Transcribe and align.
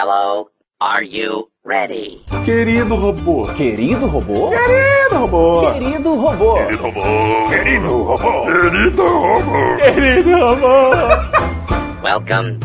Hello, 0.00 0.46
are 0.80 1.02
you 1.02 1.48
ready? 1.64 2.22
Querido 2.44 2.94
robô. 2.94 3.52
Querido 3.56 4.06
robô? 4.06 4.50
Querido 4.50 5.16
robô. 5.16 5.72
Querido 5.72 6.14
robô. 6.14 6.54
Querido 6.54 6.86
robô. 6.86 7.48
Querido 7.48 8.04
robô. 8.04 8.44
Querido 8.46 9.08
robô. 9.08 9.76
Querido 9.82 10.30
robô. 10.38 10.90
Welcome. 12.00 12.60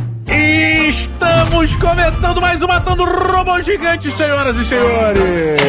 Estamos 0.87 1.75
começando 1.77 2.39
mais 2.39 2.61
um 2.61 2.67
Matando 2.67 3.03
Robô 3.03 3.59
Gigante, 3.63 4.11
senhoras 4.11 4.55
e 4.55 4.65
senhores. 4.65 5.59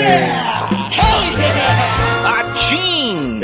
Atim! 0.99 2.14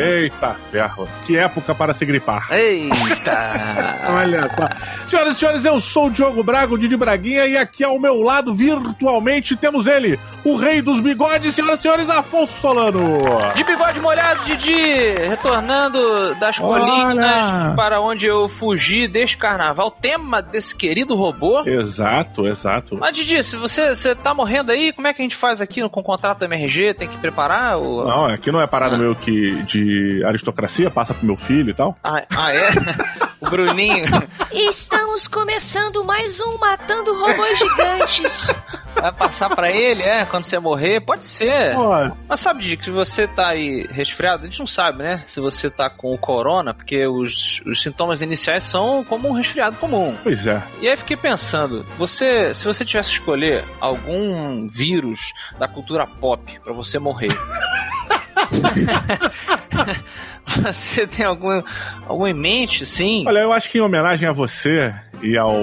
Eita 0.00 0.54
ferro, 0.70 1.08
que 1.26 1.36
época 1.36 1.74
para 1.74 1.92
se 1.92 2.06
gripar. 2.06 2.48
Eita! 2.50 4.00
Olha 4.08 4.48
só. 4.48 4.68
Senhoras 5.06 5.36
e 5.36 5.38
senhores, 5.38 5.64
eu 5.64 5.80
sou 5.80 6.06
o 6.06 6.10
Diogo 6.10 6.42
Braga, 6.42 6.72
o 6.72 6.78
Didi 6.78 6.96
Braguinha, 6.96 7.44
e 7.46 7.56
aqui 7.56 7.84
ao 7.84 7.98
meu 7.98 8.22
lado, 8.22 8.54
virtualmente, 8.54 9.56
temos 9.56 9.86
ele, 9.86 10.18
o 10.44 10.56
rei 10.56 10.80
dos 10.80 11.00
bigodes, 11.00 11.54
senhoras 11.54 11.78
e 11.78 11.82
senhores, 11.82 12.10
Afonso 12.10 12.60
Solano. 12.60 13.02
De 13.54 13.64
bigode 13.64 14.00
molhado, 14.00 14.44
Didi! 14.44 15.28
Retornando 15.28 16.34
das 16.36 16.58
Olha! 16.60 16.84
colinas 16.84 17.76
para 17.76 18.00
onde 18.00 18.26
eu 18.26 18.48
fugi 18.48 19.06
deste 19.06 19.36
carnaval. 19.36 19.90
Tema 19.90 20.40
desse 20.40 20.74
querido 20.74 21.14
robô. 21.14 21.62
Exato, 21.66 22.46
exato. 22.46 22.96
Mas, 22.98 23.16
Didi, 23.16 23.42
se 23.44 23.56
você, 23.56 23.94
você 23.94 24.14
tá 24.14 24.32
morrendo 24.32 24.72
aí, 24.72 24.92
como 24.92 25.06
é 25.06 25.12
que 25.12 25.20
a 25.20 25.24
gente 25.24 25.36
faz 25.36 25.60
aqui 25.60 25.82
no, 25.82 25.90
com 25.90 26.00
o 26.00 26.04
contrato 26.04 26.38
da 26.38 26.46
MRG? 26.46 26.94
Tem 26.94 27.08
que 27.08 27.18
preparar? 27.18 27.78
O... 27.78 28.04
Não, 28.04 28.26
aqui 28.26 28.50
não 28.50 28.60
é 28.60 28.66
parada 28.66 28.96
meu 28.96 29.14
que 29.14 29.62
de 29.64 30.22
aristocracia, 30.24 30.90
passa 30.90 31.12
pro 31.12 31.26
meu 31.26 31.36
filho 31.36 31.70
e 31.70 31.74
tal. 31.74 31.94
Ah, 32.02 32.24
ah, 32.36 32.54
é? 32.54 32.70
o 33.40 33.50
Bruninho. 33.50 34.06
Estamos 34.52 35.26
começando 35.26 36.04
mais 36.04 36.40
um 36.40 36.58
Matando 36.58 37.14
Robôs 37.14 37.58
Gigantes. 37.58 38.54
Vai 39.00 39.12
passar 39.12 39.54
pra 39.54 39.70
ele, 39.70 40.02
é? 40.02 40.24
Quando 40.24 40.44
você 40.44 40.58
morrer? 40.58 41.00
Pode 41.00 41.24
ser. 41.24 41.74
Nossa. 41.74 42.26
Mas 42.28 42.40
sabe, 42.40 42.62
Dick, 42.62 42.84
se 42.84 42.90
você 42.90 43.26
tá 43.26 43.48
aí 43.48 43.86
resfriado, 43.90 44.42
a 44.42 44.46
gente 44.46 44.58
não 44.58 44.66
sabe, 44.66 45.02
né? 45.02 45.22
Se 45.26 45.40
você 45.40 45.70
tá 45.70 45.88
com 45.88 46.12
o 46.12 46.18
corona, 46.18 46.74
porque 46.74 47.06
os, 47.06 47.60
os 47.66 47.80
sintomas 47.80 48.20
iniciais 48.22 48.64
são 48.64 49.04
como 49.04 49.28
um 49.28 49.32
resfriado 49.32 49.76
comum. 49.76 50.16
Pois 50.22 50.46
é. 50.46 50.62
E 50.80 50.88
aí 50.88 50.96
fiquei 50.96 51.16
pensando, 51.16 51.84
você, 51.96 52.54
se 52.54 52.64
você 52.64 52.84
tivesse 52.84 53.10
que 53.10 53.16
escolher 53.16 53.64
algum 53.80 54.68
vírus 54.68 55.32
da 55.58 55.66
cultura 55.66 56.06
pop 56.06 56.60
pra 56.62 56.72
você 56.72 56.98
morrer. 56.98 57.30
você 60.44 61.06
tem 61.06 61.24
algum, 61.24 61.62
algum 62.06 62.26
em 62.26 62.34
mente, 62.34 62.84
sim? 62.86 63.24
Olha, 63.26 63.40
eu 63.40 63.52
acho 63.52 63.70
que 63.70 63.78
em 63.78 63.80
homenagem 63.80 64.28
a 64.28 64.32
você 64.32 64.94
e 65.22 65.36
ao 65.36 65.54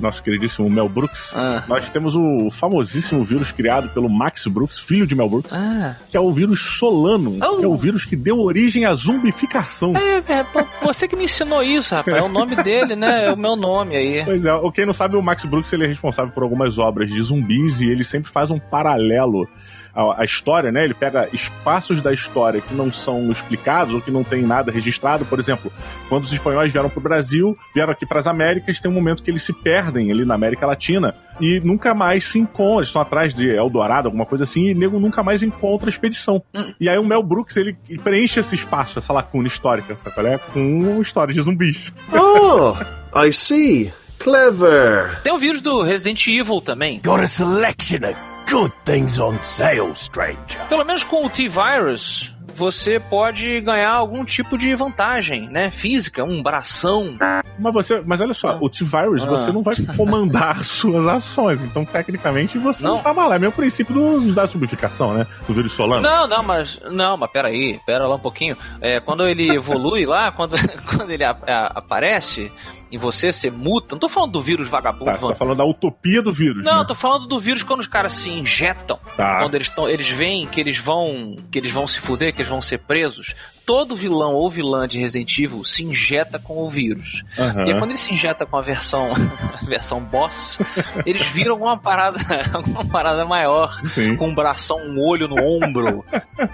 nosso 0.00 0.22
queridíssimo 0.22 0.68
Mel 0.70 0.88
Brooks, 0.88 1.32
Ah. 1.34 1.64
nós 1.68 1.88
temos 1.90 2.14
o 2.16 2.48
famosíssimo 2.50 3.22
vírus 3.24 3.50
criado 3.52 3.88
pelo 3.90 4.08
Max 4.08 4.46
Brooks, 4.46 4.78
filho 4.78 5.06
de 5.06 5.14
Mel 5.14 5.28
Brooks, 5.28 5.52
Ah. 5.52 5.96
que 6.10 6.16
é 6.16 6.20
o 6.20 6.32
vírus 6.32 6.60
Solano, 6.78 7.38
Oh. 7.42 7.56
que 7.58 7.64
é 7.64 7.68
o 7.68 7.76
vírus 7.76 8.04
que 8.04 8.16
deu 8.16 8.38
origem 8.40 8.84
à 8.84 8.94
zumbificação. 8.94 9.94
É, 9.96 10.16
é, 10.32 10.44
pô, 10.44 10.62
você 10.82 11.06
que 11.08 11.16
me 11.16 11.24
ensinou 11.24 11.62
isso, 11.62 11.94
rapaz. 11.94 12.16
É 12.16 12.22
o 12.22 12.28
nome 12.28 12.56
dele, 12.56 12.94
né? 12.96 13.26
É 13.26 13.32
o 13.32 13.36
meu 13.36 13.56
nome 13.56 13.96
aí. 13.96 14.24
Pois 14.24 14.44
é, 14.44 14.52
o- 14.54 14.70
quem 14.72 14.84
não 14.86 14.92
sabe, 14.94 15.16
o 15.16 15.22
Max 15.22 15.44
Brooks 15.44 15.72
ele 15.72 15.84
é 15.84 15.88
responsável 15.88 16.32
por 16.32 16.42
algumas 16.42 16.78
obras 16.78 17.10
de 17.10 17.20
zumbis 17.22 17.80
e 17.80 17.88
ele 17.88 18.04
sempre 18.04 18.30
faz 18.30 18.50
um 18.50 18.58
paralelo 18.58 19.48
à, 19.94 20.22
à 20.22 20.24
história, 20.24 20.70
né? 20.70 20.84
Ele 20.84 20.94
pega 20.94 21.28
espaços 21.32 22.00
da 22.00 22.12
história 22.12 22.60
que 22.60 22.74
não 22.74 22.92
são 22.92 23.30
explicados 23.30 23.94
ou 23.94 24.00
que 24.00 24.10
não 24.10 24.24
tem 24.24 24.42
nada 24.42 24.70
registrado. 24.72 25.24
Por 25.24 25.38
exemplo, 25.38 25.72
quando 26.08 26.24
os 26.24 26.32
espanhóis 26.32 26.72
vieram 26.72 26.88
pro 26.88 27.00
Brasil, 27.00 27.56
vieram 27.74 27.92
aqui 27.92 28.06
para 28.06 28.20
as 28.20 28.26
Américas, 28.26 28.80
tem 28.80 28.90
um 28.90 28.94
momento 28.94 29.22
que 29.22 29.30
eles 29.30 29.42
se 29.42 29.52
perdem 29.52 30.10
ali 30.10 30.24
na 30.24 30.34
América 30.34 30.66
Latina 30.66 31.14
e 31.40 31.60
nunca 31.60 31.94
mais 31.94 32.24
se 32.24 32.38
encontram. 32.38 32.78
Eles 32.78 32.88
estão 32.88 33.02
atrás 33.02 33.34
de 33.34 33.48
Eldorado, 33.48 34.08
alguma 34.08 34.26
coisa 34.26 34.44
assim, 34.44 34.68
e 34.68 34.74
nego 34.74 34.98
nunca 34.98 35.22
mais 35.22 35.42
encontra 35.42 35.88
a 35.88 35.90
expedição. 35.90 36.42
E 36.78 36.88
aí 36.88 36.98
o 36.98 37.04
Mel 37.04 37.22
Brooks 37.22 37.56
ele, 37.56 37.76
ele 37.88 37.98
preenche 37.98 38.40
esse 38.40 38.54
espaço, 38.54 38.98
essa 38.98 39.12
lacuna 39.12 39.48
histórica, 39.48 39.94
sabe 39.96 40.14
qual 40.14 40.26
é? 40.26 40.38
Com 40.38 41.00
histórias 41.00 41.34
de 41.34 41.42
zumbis. 41.42 41.92
Oh, 42.12 42.74
I 43.18 43.32
see. 43.32 43.92
Clever. 44.20 45.18
Tem 45.22 45.32
o 45.32 45.38
vírus 45.38 45.62
do 45.62 45.82
Resident 45.82 46.26
Evil 46.26 46.60
também. 46.60 47.00
Got 47.02 47.20
a 47.20 47.26
selection 47.26 48.06
of 48.06 48.14
good 48.50 48.70
things 48.84 49.18
on 49.18 49.38
sale, 49.42 49.94
stranger. 49.94 50.58
Pelo 50.68 50.84
menos 50.84 51.02
com 51.02 51.24
o 51.24 51.30
T-Virus, 51.30 52.29
você 52.54 52.98
pode 53.00 53.60
ganhar 53.60 53.90
algum 53.92 54.24
tipo 54.24 54.56
de 54.58 54.74
vantagem, 54.74 55.48
né? 55.48 55.70
Física, 55.70 56.24
um 56.24 56.42
bração. 56.42 57.16
Mas 57.58 57.72
você, 57.74 58.02
mas 58.04 58.20
olha 58.20 58.32
só, 58.34 58.56
o 58.60 58.68
T-Virus, 58.68 59.22
Ah. 59.24 59.26
você 59.30 59.52
não 59.52 59.62
vai 59.62 59.74
comandar 59.96 60.64
suas 60.64 61.06
ações. 61.06 61.60
Então, 61.62 61.84
tecnicamente, 61.84 62.58
você 62.58 62.82
não, 62.82 62.96
Não. 62.96 63.02
tá 63.02 63.12
mal. 63.14 63.32
É 63.32 63.38
meio 63.38 63.52
princípio 63.52 63.94
do, 63.94 64.32
da 64.32 64.46
subificação, 64.46 65.14
né? 65.14 65.26
Do 65.46 65.54
vírus 65.54 65.72
solano. 65.72 66.02
Não, 66.02 66.26
não, 66.26 66.42
mas. 66.42 66.78
Não, 66.90 67.16
mas 67.16 67.30
peraí, 67.30 67.78
pera 67.86 68.06
lá 68.06 68.16
um 68.16 68.20
pouquinho. 68.20 68.56
É, 68.80 69.00
quando 69.00 69.26
ele 69.26 69.48
evolui 69.54 70.06
lá, 70.06 70.32
quando, 70.32 70.56
quando 70.96 71.10
ele 71.10 71.24
a- 71.24 71.36
a- 71.46 71.72
aparece 71.76 72.50
em 72.92 72.98
você, 72.98 73.32
você 73.32 73.50
muta. 73.52 73.94
Não 73.94 74.00
tô 74.00 74.08
falando 74.08 74.32
do 74.32 74.40
vírus 74.40 74.68
vagabundo. 74.68 75.04
Tá, 75.04 75.14
você 75.16 75.28
tá 75.28 75.34
falando 75.36 75.58
da 75.58 75.64
utopia 75.64 76.20
do 76.20 76.32
vírus. 76.32 76.64
Não, 76.64 76.80
né? 76.80 76.84
tô 76.88 76.94
falando 76.94 77.26
do 77.26 77.38
vírus 77.38 77.62
quando 77.62 77.80
os 77.80 77.86
caras 77.86 78.14
se 78.14 78.30
injetam. 78.30 78.98
Tá. 79.16 79.38
Quando 79.38 79.54
eles 79.54 79.68
estão, 79.68 79.88
eles 79.88 80.08
veem 80.08 80.44
que 80.46 80.58
eles 80.60 80.76
vão, 80.78 81.36
que 81.52 81.58
eles 81.58 81.70
vão 81.70 81.86
se 81.86 82.00
fuder, 82.00 82.34
que 82.40 82.42
eles 82.42 82.48
vão 82.48 82.62
ser 82.62 82.78
presos. 82.78 83.34
Todo 83.66 83.94
vilão 83.94 84.32
ou 84.32 84.50
vilã 84.50 84.88
de 84.88 84.98
Resident 84.98 85.38
Evil 85.38 85.64
se 85.64 85.84
injeta 85.84 86.38
com 86.38 86.58
o 86.58 86.68
vírus. 86.68 87.22
Aham. 87.38 87.66
E 87.66 87.72
aí, 87.72 87.78
quando 87.78 87.90
ele 87.90 87.98
se 87.98 88.12
injeta 88.12 88.44
com 88.44 88.56
a 88.56 88.60
versão, 88.60 89.10
a 89.12 89.62
versão 89.64 90.00
boss, 90.00 90.58
eles 91.06 91.24
viram 91.26 91.52
alguma 91.52 91.78
parada, 91.78 92.18
alguma 92.52 92.84
parada 92.84 93.24
maior, 93.24 93.80
Sim. 93.86 94.16
com 94.16 94.28
um 94.28 94.34
bração, 94.34 94.78
um 94.78 95.00
olho 95.00 95.28
no 95.28 95.36
ombro, 95.40 96.04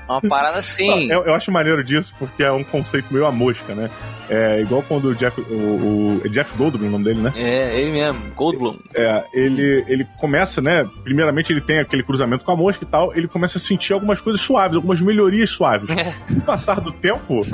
uma 0.09 0.21
parada 0.21 0.59
assim. 0.59 1.11
Eu, 1.11 1.25
eu 1.25 1.35
acho 1.35 1.51
maneiro 1.51 1.83
disso 1.83 2.13
porque 2.19 2.43
é 2.43 2.53
um 2.53 2.65
conceito 2.65 3.07
meio 3.11 3.25
a 3.25 3.33
mosca, 3.33 3.75
né? 3.75 3.89
É 4.29 4.61
igual 4.61 4.83
quando 4.83 5.07
o 5.11 5.15
Jeff, 5.15 5.41
o, 5.41 5.55
o- 5.55 6.23
é 6.25 6.29
Jeff 6.29 6.57
Goldblum, 6.57 6.89
o 6.89 6.91
nome 6.91 7.05
dele, 7.05 7.21
né? 7.21 7.33
É, 7.37 7.79
ele 7.81 7.93
mesmo, 7.93 8.21
Goldblum. 8.35 8.77
É, 8.95 9.25
ele, 9.33 9.85
ele 9.89 10.05
começa, 10.19 10.61
né? 10.61 10.85
Primeiramente 11.05 11.53
ele 11.53 11.61
tem 11.61 11.79
aquele 11.79 12.03
cruzamento 12.03 12.45
com 12.45 12.53
a 12.53 12.57
mosca 12.57 12.85
e 12.85 12.87
tal, 12.89 13.15
ele 13.15 13.29
começa 13.29 13.59
a 13.59 13.61
sentir 13.61 13.93
algumas 13.93 14.21
coisas 14.21 14.41
suaves, 14.41 14.77
algumas 14.77 15.01
melhorias 15.01 15.51
suaves. 15.51 15.89
É. 15.91 16.13
Com 16.27 16.35
o 16.39 16.43
passar 16.43 16.81
do 16.81 16.91
tempo, 16.93 17.47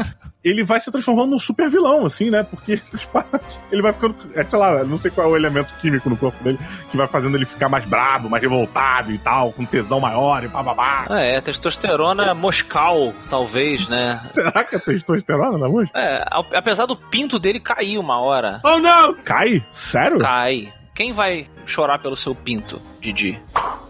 ele 0.44 0.62
vai 0.64 0.80
se 0.80 0.90
transformando 0.90 1.30
num 1.30 1.38
super 1.38 1.68
vilão, 1.70 2.04
assim, 2.06 2.30
né? 2.30 2.42
Porque 2.42 2.80
paradas- 3.12 3.40
ele 3.70 3.82
vai 3.82 3.92
ficando, 3.92 4.14
é, 4.34 4.44
sei 4.44 4.58
lá, 4.58 4.82
não 4.84 4.96
sei 4.96 5.10
qual 5.10 5.28
é 5.28 5.30
o 5.30 5.36
elemento 5.36 5.72
químico 5.80 6.08
no 6.10 6.16
corpo 6.16 6.42
dele 6.42 6.58
que 6.90 6.96
vai 6.96 7.06
fazendo 7.06 7.36
ele 7.36 7.44
ficar 7.46 7.68
mais 7.68 7.84
brabo, 7.84 8.28
mais 8.28 8.42
revoltado 8.42 9.12
e 9.12 9.18
tal, 9.18 9.52
com 9.52 9.64
tesão 9.64 10.00
maior 10.00 10.42
e 10.44 10.48
bababá. 10.48 11.06
Ah, 11.08 11.20
é, 11.20 11.40
testosterona 11.40 12.34
moscal, 12.34 13.12
talvez, 13.30 13.88
né? 13.88 14.18
Será 14.24 14.64
que 14.64 14.76
é 14.76 14.78
testosterona 14.78 15.58
na 15.58 15.68
mosca? 15.68 15.98
É, 15.98 16.24
ao- 16.30 16.46
apesar 16.62 16.86
do 16.86 16.96
pinto 16.96 17.40
dele 17.40 17.58
cair 17.58 17.98
uma 17.98 18.20
hora. 18.20 18.60
Oh 18.64 18.78
não! 18.78 19.14
Cai? 19.14 19.62
Sério? 19.72 20.18
Cai. 20.18 20.72
Quem 20.94 21.12
vai 21.12 21.48
chorar 21.66 21.98
pelo 21.98 22.16
seu 22.16 22.34
pinto, 22.34 22.80
Didi? 23.00 23.38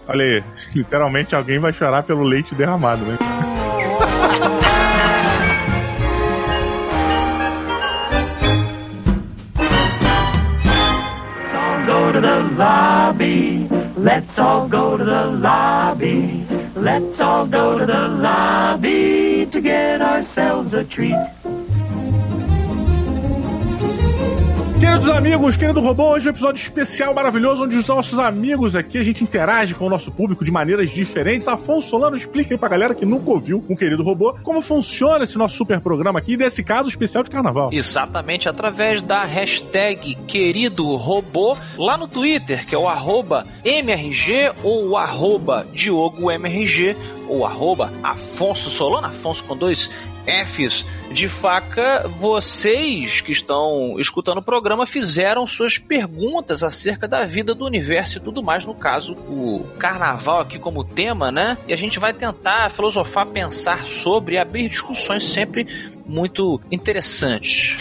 Olha 0.09 0.25
aí, 0.25 0.45
literalmente 0.75 1.35
alguém 1.35 1.59
vai 1.59 1.73
chorar 1.73 2.03
pelo 2.03 2.23
leite 2.23 2.55
derramado, 2.55 3.05
né? 3.05 3.19
all 11.63 11.87
go 11.87 12.13
to 12.13 12.21
the 12.21 12.41
lobby. 12.57 13.69
Let's 13.97 14.39
all 14.39 14.69
go 14.69 14.97
to 14.97 15.05
the 15.05 15.25
lobby. 15.27 16.47
Let's 16.77 17.21
all 17.21 17.47
go 17.47 17.79
to 17.79 17.87
the 17.87 18.09
lobby 18.09 19.47
to 19.53 19.61
get 19.61 20.01
ourselves 20.01 20.73
a 20.73 20.85
treat. 20.85 21.42
Queridos 24.93 25.09
amigos, 25.09 25.57
querido 25.57 25.81
robô, 25.81 26.11
hoje 26.11 26.29
é 26.29 26.31
um 26.31 26.35
episódio 26.35 26.61
especial 26.61 27.15
maravilhoso 27.15 27.65
onde 27.65 27.79
os 27.79 27.89
nossos 27.89 28.19
amigos 28.19 28.77
aqui 28.77 28.99
a 28.99 29.03
gente 29.03 29.25
interage 29.25 29.75
com 29.75 29.87
o 29.87 29.89
nosso 29.89 30.13
público 30.13 30.45
de 30.45 30.53
maneiras 30.53 30.91
diferentes. 30.91 31.49
Afonso 31.49 31.89
Solano, 31.89 32.15
explica 32.15 32.53
aí 32.53 32.59
pra 32.59 32.69
galera 32.69 32.95
que 32.95 33.07
nunca 33.07 33.31
ouviu 33.31 33.65
um 33.71 33.75
querido 33.75 34.03
robô 34.03 34.35
como 34.43 34.61
funciona 34.61 35.25
esse 35.25 35.39
nosso 35.39 35.57
super 35.57 35.81
programa 35.81 36.19
aqui, 36.19 36.37
nesse 36.37 36.63
caso 36.63 36.91
especial 36.91 37.25
de 37.25 37.31
carnaval. 37.31 37.71
Exatamente 37.73 38.51
através 38.51 39.01
da 39.01 39.25
hashtag 39.25 40.15
querido 40.27 40.95
robô 40.97 41.57
lá 41.79 41.97
no 41.97 42.07
Twitter, 42.07 42.67
que 42.67 42.75
é 42.75 42.79
o 42.79 42.87
arroba 42.87 43.47
MRG 43.65 44.53
ou 44.63 44.91
o 44.91 44.97
arroba 44.99 45.67
DiogoMRG 45.73 46.95
ou 47.29 47.47
arroba 47.47 47.91
Afonso 48.03 48.69
Solano, 48.69 49.07
Afonso 49.07 49.43
com 49.45 49.57
dois 49.57 49.91
Fs 50.27 50.85
de 51.11 51.29
faca, 51.29 52.09
vocês 52.19 53.21
que 53.21 53.33
estão 53.33 53.97
escutando 53.99 54.39
o 54.39 54.43
programa 54.43 54.87
fizeram 54.87 55.47
suas 55.47 55.79
perguntas 55.79 56.63
acerca 56.63 57.07
da 57.07 57.25
vida 57.25 57.55
do 57.55 57.65
universo 57.65 58.19
e 58.19 58.21
tudo 58.21 58.43
mais, 58.43 58.65
no 58.65 58.75
caso, 58.75 59.15
o 59.29 59.67
carnaval 59.79 60.41
aqui 60.41 60.59
como 60.59 60.85
tema, 60.85 61.31
né? 61.31 61.59
E 61.67 61.73
a 61.73 61.77
gente 61.77 61.99
vai 61.99 62.13
tentar 62.13 62.71
filosofar, 62.71 63.27
pensar 63.27 63.85
sobre 63.85 64.39
abrir 64.39 64.69
discussões 64.69 65.29
sempre 65.29 65.67
muito 66.07 66.61
interessantes. 66.71 67.79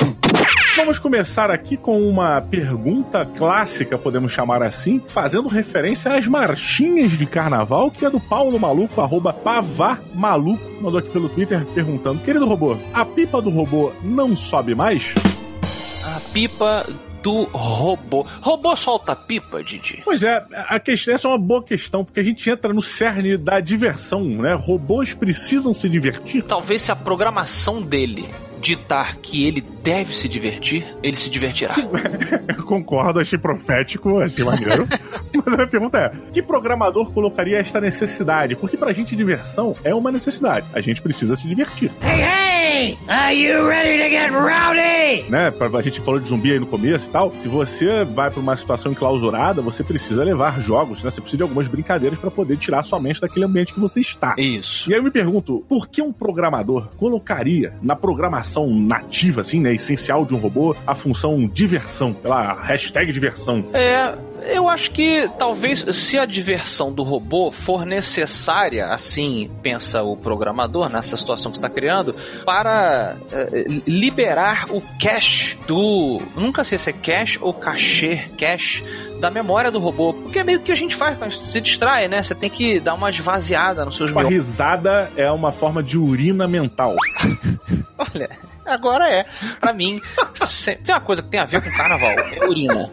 Vamos 0.76 0.98
começar 0.98 1.52
aqui 1.52 1.76
com 1.76 2.02
uma 2.08 2.42
pergunta 2.42 3.26
clássica, 3.26 3.98
podemos 3.98 4.32
chamar 4.32 4.64
assim, 4.64 5.02
fazendo 5.06 5.50
referência 5.50 6.16
às 6.16 6.26
marchinhas 6.28 7.18
de 7.18 7.26
carnaval, 7.26 7.92
que 7.92 8.06
é 8.06 8.10
do 8.10 8.22
Paulo 8.22 8.58
Maluco, 8.58 9.02
arroba 9.02 9.34
Pavá 9.34 10.00
Maluco, 10.14 10.64
mandou 10.82 11.00
aqui 11.00 11.10
pelo 11.10 11.28
Twitter 11.28 11.66
perguntando: 11.74 12.22
Querido 12.22 12.46
robô, 12.46 12.78
a 12.94 13.04
pipa 13.04 13.42
do 13.42 13.50
robô 13.50 13.92
não 14.02 14.34
sobe 14.34 14.74
mais? 14.74 15.14
A 16.06 16.20
pipa 16.34 16.86
do 17.22 17.44
robô. 17.44 18.26
Robô 18.42 18.76
solta 18.76 19.16
pipa, 19.16 19.64
Didi? 19.64 20.02
Pois 20.04 20.24
é, 20.24 20.44
a 20.54 20.80
questão, 20.80 21.14
essa 21.14 21.28
é 21.28 21.32
uma 21.32 21.38
boa 21.38 21.64
questão, 21.64 22.04
porque 22.04 22.20
a 22.20 22.24
gente 22.24 22.50
entra 22.50 22.74
no 22.74 22.82
cerne 22.82 23.38
da 23.38 23.60
diversão, 23.60 24.24
né? 24.24 24.54
Robôs 24.54 25.14
precisam 25.14 25.74
se 25.74 25.88
divertir. 25.88 26.44
Talvez 26.44 26.82
se 26.82 26.92
a 26.92 26.96
programação 26.96 27.82
dele 27.82 28.30
ditar 28.62 29.18
que 29.18 29.46
ele 29.46 29.60
deve 29.60 30.16
se 30.16 30.30
divertir, 30.30 30.86
ele 31.02 31.16
se 31.16 31.30
divertirá. 31.30 31.76
Eu 32.48 32.64
concordo, 32.64 33.20
achei 33.20 33.38
profético, 33.38 34.20
achei 34.20 34.46
maneiro. 34.46 34.88
Mas 35.34 35.54
a 35.54 35.58
minha 35.58 35.68
pergunta 35.68 35.98
é: 35.98 36.12
que 36.32 36.42
programador 36.42 37.12
colocaria 37.12 37.58
esta 37.58 37.82
necessidade? 37.82 38.56
Porque 38.56 38.78
pra 38.78 38.94
gente 38.94 39.16
diversão 39.16 39.76
é 39.84 39.94
uma 39.94 40.12
necessidade. 40.12 40.68
A 40.74 40.82
gente 40.82 41.02
precisa 41.02 41.36
se 41.36 41.48
divertir. 41.48 41.92
Hey, 42.02 42.22
hey! 42.22 42.98
Are 43.08 43.34
you 43.34 43.68
ready 43.68 43.98
to 44.04 44.10
get 44.10 44.32
rowdy? 44.32 45.30
Né? 45.30 45.52
A 45.78 45.82
gente 45.82 46.00
falou 46.02 46.20
de 46.20 46.30
zumbi 46.30 46.52
aí 46.52 46.60
no 46.60 46.68
começo 46.68 47.08
e 47.08 47.12
tal. 47.12 47.32
Se 47.34 47.48
você 47.48 48.04
vai 48.04 48.30
pra 48.30 48.40
uma 48.40 48.56
situação 48.56 48.92
enclausurada, 48.92 49.62
você 49.62 49.84
precisa 49.84 50.24
levar 50.24 50.62
jogos, 50.62 51.04
né? 51.04 51.10
Você 51.10 51.22
precisa 51.22 51.38
de 51.38 51.44
algumas 51.44 51.68
brincadeiras 51.68 52.20
pra 52.20 52.30
poder 52.30 52.58
tirar 52.58 52.84
sua 52.84 53.00
mente 53.00 53.20
daquele 53.20 53.46
ambiente 53.46 53.74
que 53.74 53.80
você 53.80 54.00
está. 54.00 54.36
Isso. 54.38 54.90
E 54.90 54.94
aí 54.94 55.00
eu 55.00 55.04
me 55.04 55.12
pergunto, 55.12 55.66
por 55.68 55.88
que 55.88 56.02
um 56.02 56.14
programador 56.14 56.90
colocaria 56.98 57.74
na 57.82 57.96
programação 57.96 58.51
nativa, 58.68 59.42
assim, 59.42 59.60
né, 59.60 59.74
essencial 59.74 60.26
de 60.26 60.34
um 60.34 60.38
robô, 60.38 60.76
a 60.86 60.96
função 60.96 61.48
diversão, 61.48 62.14
pela 62.14 62.54
hashtag 62.62 63.12
diversão? 63.12 63.64
É, 63.74 64.14
eu 64.54 64.68
acho 64.68 64.92
que 64.92 65.30
talvez 65.38 65.86
se 65.96 66.18
a 66.18 66.26
diversão 66.26 66.92
do 66.92 67.04
robô 67.04 67.52
for 67.52 67.86
necessária, 67.86 68.88
assim 68.88 69.50
pensa 69.62 70.02
o 70.04 70.16
programador 70.18 70.90
nessa 70.90 71.16
situação 71.16 71.52
que 71.52 71.58
está 71.58 71.70
criando, 71.70 72.16
para 72.46 73.16
eh, 73.32 73.66
liberar 73.88 74.66
o 74.70 74.82
cache 75.02 75.58
do. 75.68 76.22
Nunca 76.36 76.64
sei 76.64 76.78
se 76.80 76.90
é 76.90 76.94
cache 76.94 77.38
ou 77.42 77.54
cachê, 77.54 78.30
cache 78.38 78.84
da 79.20 79.30
memória 79.30 79.70
do 79.70 79.78
robô. 79.78 80.14
Porque 80.14 80.40
é 80.40 80.44
meio 80.44 80.60
que 80.62 80.72
a 80.72 80.76
gente 80.76 80.96
faz 80.96 81.16
quando 81.18 81.30
a 81.30 81.34
gente 81.34 81.48
se 81.48 81.62
distrai, 81.62 82.08
né? 82.08 82.24
Você 82.24 82.34
tem 82.34 82.50
que 82.50 82.80
dar 82.80 82.96
uma 82.96 83.10
esvaziada 83.12 83.86
nos 83.86 83.96
seus 83.96 84.10
Tipo, 84.10 84.20
a 84.20 84.24
miolo- 84.24 84.36
risada 84.36 85.12
é 85.16 85.30
uma 85.32 85.52
forma 85.52 85.84
de 85.84 85.98
urina 86.00 86.48
mental. 86.48 86.96
Olha, 88.16 88.30
agora 88.66 89.10
é. 89.10 89.26
Pra 89.60 89.74
mim, 89.74 90.00
se- 90.34 90.76
tem 90.78 90.94
uma 90.96 91.02
coisa 91.02 91.22
que 91.22 91.30
tem 91.30 91.40
a 91.40 91.46
ver 91.46 91.62
com 91.62 91.70
carnaval, 91.72 92.10
é 92.12 92.46
urina. 92.48 92.90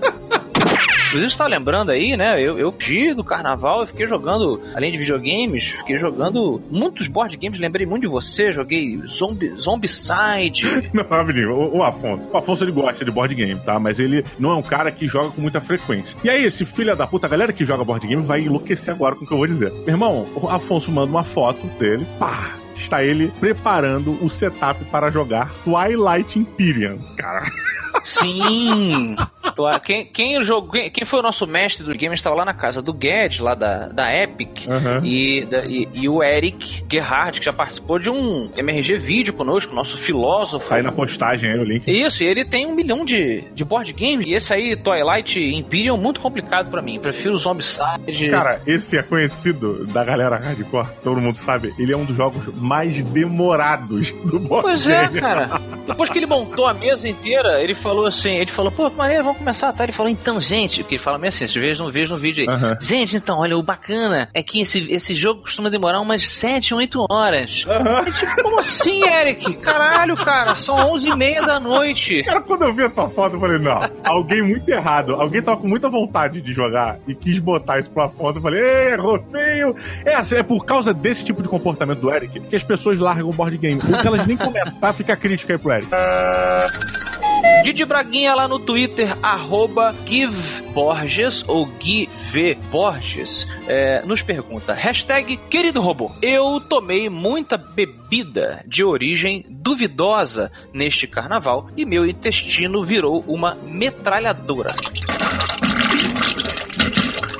Inclusive, 1.08 1.30
você 1.30 1.38
tá 1.38 1.46
lembrando 1.46 1.90
aí, 1.90 2.18
né? 2.18 2.38
Eu, 2.38 2.58
eu 2.58 2.70
fugi 2.70 3.14
do 3.14 3.24
carnaval, 3.24 3.80
eu 3.80 3.86
fiquei 3.86 4.06
jogando, 4.06 4.60
além 4.74 4.92
de 4.92 4.98
videogames, 4.98 5.70
fiquei 5.72 5.96
jogando 5.96 6.62
muitos 6.70 7.08
board 7.08 7.34
games. 7.38 7.58
Lembrei 7.58 7.86
muito 7.86 8.02
de 8.02 8.08
você, 8.08 8.52
joguei 8.52 9.00
Zombie, 9.06 9.54
Zombicide. 9.56 10.66
Não, 10.92 11.06
Avenida, 11.10 11.48
o, 11.50 11.78
o 11.78 11.82
Afonso. 11.82 12.28
O 12.30 12.36
Afonso 12.36 12.62
ele 12.62 12.72
gosta 12.72 13.06
de 13.06 13.10
board 13.10 13.34
game, 13.34 13.58
tá? 13.60 13.78
Mas 13.78 13.98
ele 13.98 14.22
não 14.38 14.50
é 14.50 14.54
um 14.56 14.62
cara 14.62 14.92
que 14.92 15.06
joga 15.06 15.30
com 15.30 15.40
muita 15.40 15.62
frequência. 15.62 16.14
E 16.22 16.28
aí, 16.28 16.44
esse 16.44 16.66
filho 16.66 16.94
da 16.94 17.06
puta, 17.06 17.26
a 17.26 17.30
galera 17.30 17.54
que 17.54 17.64
joga 17.64 17.82
board 17.84 18.06
game 18.06 18.22
vai 18.22 18.42
enlouquecer 18.42 18.92
agora 18.92 19.14
com 19.14 19.24
o 19.24 19.26
que 19.26 19.32
eu 19.32 19.38
vou 19.38 19.46
dizer. 19.46 19.72
Meu 19.72 19.88
irmão, 19.88 20.26
o 20.34 20.46
Afonso 20.48 20.92
manda 20.92 21.10
uma 21.10 21.24
foto 21.24 21.66
dele, 21.78 22.06
pá! 22.18 22.50
Está 22.88 23.04
ele 23.04 23.30
preparando 23.38 24.16
o 24.24 24.30
setup 24.30 24.82
para 24.86 25.10
jogar 25.10 25.52
Twilight 25.62 26.38
Imperium. 26.38 26.98
Cara, 27.18 27.44
Sim! 28.04 29.16
Quem, 29.82 30.04
quem, 30.06 30.42
jogou, 30.44 30.70
quem, 30.90 31.04
foi 31.04 31.18
o 31.18 31.22
nosso 31.22 31.46
mestre 31.46 31.84
do 31.84 31.92
game 31.94 32.14
estava 32.14 32.36
lá 32.36 32.44
na 32.44 32.54
casa 32.54 32.80
do 32.80 32.92
Guedes, 32.92 33.40
lá 33.40 33.54
da, 33.54 33.88
da 33.88 34.14
Epic. 34.14 34.66
Aham. 34.68 35.00
E, 35.04 35.44
da- 35.46 35.64
e, 35.66 35.88
e 35.94 36.08
o 36.08 36.22
Eric 36.22 36.84
Gerhard, 36.90 37.40
que 37.40 37.44
já 37.46 37.52
participou 37.52 37.98
de 37.98 38.08
um 38.08 38.50
MRG 38.56 38.98
vídeo 38.98 39.32
conosco, 39.34 39.74
nosso 39.74 39.96
filósofo. 39.96 40.72
aí 40.72 40.82
na 40.82 40.92
postagem 40.92 41.50
aí 41.50 41.58
o 41.58 41.64
link. 41.64 41.88
Isso, 41.88 42.22
e 42.22 42.26
ele 42.26 42.44
tem 42.44 42.66
um 42.66 42.74
milhão 42.74 43.04
de, 43.04 43.44
de 43.54 43.64
board 43.64 43.92
games. 43.92 44.26
E 44.26 44.32
esse 44.34 44.52
aí, 44.52 44.76
Twilight 44.76 45.40
Imperium, 45.40 45.96
muito 45.96 46.20
complicado 46.20 46.70
pra 46.70 46.80
mim. 46.80 47.00
Prefiro 47.00 47.34
o 47.34 47.38
Zombicide. 47.38 48.28
Cara, 48.30 48.60
esse 48.66 48.96
é 48.96 49.02
conhecido 49.02 49.86
da 49.86 50.04
galera 50.04 50.36
hardcore, 50.36 50.88
todo 51.02 51.20
mundo 51.20 51.36
sabe. 51.36 51.74
Ele 51.78 51.92
é 51.92 51.96
um 51.96 52.04
dos 52.04 52.16
jogos 52.16 52.42
mais 52.54 52.96
demorados 53.04 54.10
do 54.24 54.38
board 54.38 54.62
Pois 54.68 54.86
é, 54.86 55.06
game. 55.08 55.20
cara. 55.20 55.60
Depois 55.88 56.10
que 56.10 56.18
ele 56.18 56.26
montou 56.26 56.66
a 56.66 56.74
mesa 56.74 57.08
inteira, 57.08 57.62
ele 57.62 57.74
falou 57.74 57.87
assim, 58.06 58.30
ele 58.36 58.50
falou, 58.50 58.70
pô, 58.70 58.90
maneiro, 58.90 59.24
vamos 59.24 59.38
começar, 59.38 59.72
tá? 59.72 59.84
Ele 59.84 59.92
falou, 59.92 60.10
então, 60.10 60.40
gente, 60.40 60.82
porque 60.82 60.96
ele 60.96 61.02
fala 61.02 61.18
meio 61.18 61.28
assim, 61.28 61.46
vocês 61.46 61.54
vejam 61.54 61.86
no 61.86 61.92
vídeo, 61.92 62.10
no 62.10 62.16
vídeo 62.16 62.44
aí. 62.48 62.76
Gente, 62.80 63.16
então, 63.16 63.38
olha, 63.40 63.56
o 63.56 63.62
bacana 63.62 64.28
é 64.34 64.42
que 64.42 64.60
esse, 64.60 64.90
esse 64.92 65.14
jogo 65.14 65.42
costuma 65.42 65.68
demorar 65.70 66.00
umas 66.00 66.28
7, 66.28 66.74
8 66.74 67.06
horas. 67.10 67.64
É 67.68 68.10
tipo, 68.10 68.42
como 68.42 68.60
assim, 68.60 69.02
Eric? 69.08 69.54
Caralho, 69.58 70.16
cara, 70.16 70.54
são 70.54 70.76
11 70.92 71.08
e 71.08 71.16
meia 71.16 71.42
da 71.42 71.58
noite. 71.60 72.22
Cara, 72.24 72.40
quando 72.40 72.62
eu 72.62 72.74
vi 72.74 72.84
a 72.84 72.90
tua 72.90 73.08
foto, 73.08 73.36
eu 73.36 73.40
falei, 73.40 73.58
não, 73.58 73.80
alguém 74.04 74.42
muito 74.42 74.68
errado. 74.68 75.14
Alguém 75.14 75.42
tava 75.42 75.56
com 75.58 75.68
muita 75.68 75.88
vontade 75.88 76.40
de 76.40 76.52
jogar 76.52 76.98
e 77.06 77.14
quis 77.14 77.38
botar 77.38 77.78
isso 77.78 77.90
pra 77.90 78.08
foto. 78.08 78.38
Eu 78.38 78.42
falei, 78.42 78.60
"Ei, 78.60 78.92
errou 78.92 79.22
feio. 79.30 79.74
É 80.04 80.14
assim, 80.14 80.36
é 80.36 80.42
por 80.42 80.64
causa 80.64 80.92
desse 80.92 81.24
tipo 81.24 81.42
de 81.42 81.48
comportamento 81.48 82.00
do 82.00 82.12
Eric 82.12 82.40
que 82.40 82.56
as 82.56 82.62
pessoas 82.64 82.98
largam 82.98 83.28
o 83.28 83.32
board 83.32 83.56
game. 83.58 83.80
Porque 83.80 84.06
elas 84.06 84.26
nem 84.26 84.36
começam, 84.36 84.80
tá? 84.80 84.92
Fica 84.92 85.12
a 85.12 85.16
crítica 85.16 85.54
aí 85.54 85.58
pro 85.58 85.72
Eric. 85.72 85.88
Didi 87.62 87.84
Braguinha 87.84 88.34
lá 88.34 88.48
no 88.48 88.58
Twitter, 88.58 89.16
arroba 89.22 89.94
GiveBorges 90.06 91.44
ou 91.46 91.68
GiveBorges, 91.78 93.46
é, 93.66 94.02
nos 94.04 94.22
pergunta, 94.22 94.72
hashtag 94.72 95.36
querido 95.50 95.80
robô, 95.80 96.10
eu 96.22 96.60
tomei 96.60 97.08
muita 97.08 97.56
bebida 97.56 98.64
de 98.66 98.82
origem 98.84 99.44
duvidosa 99.48 100.50
neste 100.72 101.06
carnaval 101.06 101.68
e 101.76 101.84
meu 101.84 102.06
intestino 102.06 102.84
virou 102.84 103.24
uma 103.26 103.54
metralhadora. 103.54 104.74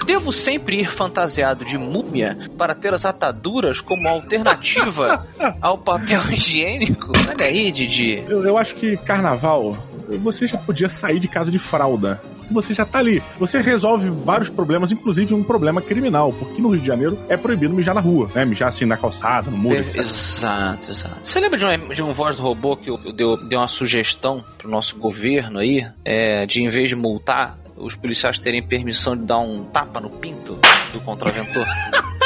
Devo 0.09 0.32
sempre 0.32 0.81
ir 0.81 0.91
fantasiado 0.91 1.67
de 1.67 1.76
múmia 1.76 2.50
para 2.56 2.75
ter 2.75 2.94
as 2.94 3.05
ataduras 3.05 3.82
como 3.82 4.09
alternativa 4.09 5.26
ao 5.61 5.76
papel 5.76 6.31
higiênico? 6.31 7.12
Olha 7.29 7.44
aí, 7.44 7.70
Didi. 7.70 8.25
Eu, 8.26 8.43
eu 8.43 8.56
acho 8.56 8.75
que 8.75 8.97
carnaval, 8.97 9.76
você 10.16 10.46
já 10.46 10.58
podia 10.58 10.88
sair 10.88 11.20
de 11.20 11.28
casa 11.28 11.50
de 11.50 11.58
fralda. 11.58 12.20
Você 12.50 12.72
já 12.72 12.84
tá 12.87 12.99
ali. 12.99 13.22
Você 13.38 13.60
resolve 13.60 14.08
vários 14.08 14.49
problemas, 14.49 14.90
inclusive 14.90 15.34
um 15.34 15.43
problema 15.43 15.82
criminal. 15.82 16.32
Porque 16.32 16.62
no 16.62 16.70
Rio 16.70 16.81
de 16.81 16.86
Janeiro 16.86 17.19
é 17.29 17.36
proibido 17.36 17.74
mijar 17.74 17.94
na 17.94 18.00
rua, 18.00 18.29
né? 18.34 18.44
Mijar 18.44 18.69
assim 18.69 18.86
na 18.86 18.96
calçada, 18.96 19.50
no 19.50 19.58
muro, 19.58 19.77
É. 19.77 19.98
Exato, 19.98 20.91
exato. 20.91 21.15
Você 21.22 21.41
lembra 21.41 21.58
de 21.58 21.65
um, 21.65 21.88
de 21.88 22.03
um 22.03 22.12
voz 22.15 22.36
do 22.36 22.43
robô 22.43 22.77
que 22.77 22.88
eu, 22.88 22.98
eu 23.05 23.12
deu, 23.12 23.36
deu 23.36 23.58
uma 23.58 23.69
sugestão 23.69 24.43
pro 24.56 24.70
nosso 24.70 24.96
governo 24.96 25.58
aí, 25.58 25.86
é, 26.05 26.46
de 26.46 26.62
em 26.62 26.69
vez 26.70 26.88
de 26.88 26.96
multar, 26.96 27.58
os 27.77 27.94
policiais 27.94 28.38
terem 28.38 28.62
permissão 28.62 29.17
de 29.17 29.24
dar 29.24 29.38
um 29.38 29.65
tapa 29.65 30.00
no 30.00 30.10
pinto 30.10 30.58
do 30.93 31.00
contraventor? 31.00 31.67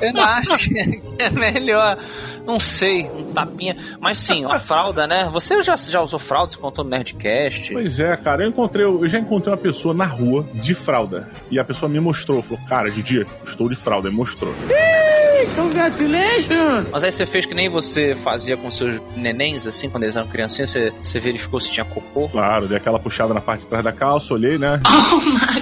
Eu 0.00 0.12
não 0.12 0.22
acho 0.22 0.68
que 0.68 1.02
é 1.18 1.30
melhor, 1.30 1.98
não 2.44 2.58
sei, 2.58 3.04
um 3.10 3.32
tapinha. 3.32 3.76
Mas 4.00 4.18
sim, 4.18 4.44
uma 4.44 4.60
fralda, 4.60 5.06
né? 5.06 5.28
Você 5.32 5.62
já, 5.62 5.76
já 5.76 6.00
usou 6.00 6.18
fralda, 6.18 6.52
você 6.52 6.58
contou 6.58 6.84
no 6.84 6.90
Nerdcast? 6.90 7.72
Pois 7.72 8.00
é, 8.00 8.16
cara, 8.16 8.44
eu 8.44 8.48
encontrei, 8.48 8.84
eu 8.84 9.08
já 9.08 9.18
encontrei 9.18 9.52
uma 9.52 9.60
pessoa 9.60 9.94
na 9.94 10.06
rua 10.06 10.46
de 10.54 10.74
fralda. 10.74 11.28
E 11.50 11.58
a 11.58 11.64
pessoa 11.64 11.88
me 11.88 12.00
mostrou, 12.00 12.42
falou, 12.42 12.58
cara, 12.68 12.90
Didi, 12.90 13.26
estou 13.44 13.68
de 13.68 13.76
fralda, 13.76 14.08
e 14.08 14.12
mostrou. 14.12 14.54
Mas 16.90 17.04
aí 17.04 17.12
você 17.12 17.24
fez 17.24 17.46
que 17.46 17.54
nem 17.54 17.68
você 17.68 18.16
fazia 18.16 18.56
com 18.56 18.70
seus 18.70 19.00
nenéns, 19.16 19.66
assim, 19.66 19.88
quando 19.88 20.04
eles 20.04 20.16
eram 20.16 20.26
criancinhas, 20.26 20.70
você, 20.70 20.92
você 21.02 21.20
verificou 21.20 21.60
se 21.60 21.70
tinha 21.70 21.84
cocô. 21.84 22.28
Claro, 22.28 22.66
dei 22.66 22.76
aquela 22.76 22.98
puxada 22.98 23.32
na 23.32 23.40
parte 23.40 23.60
de 23.60 23.66
trás 23.68 23.84
da 23.84 23.92
calça, 23.92 24.34
olhei, 24.34 24.58
né? 24.58 24.80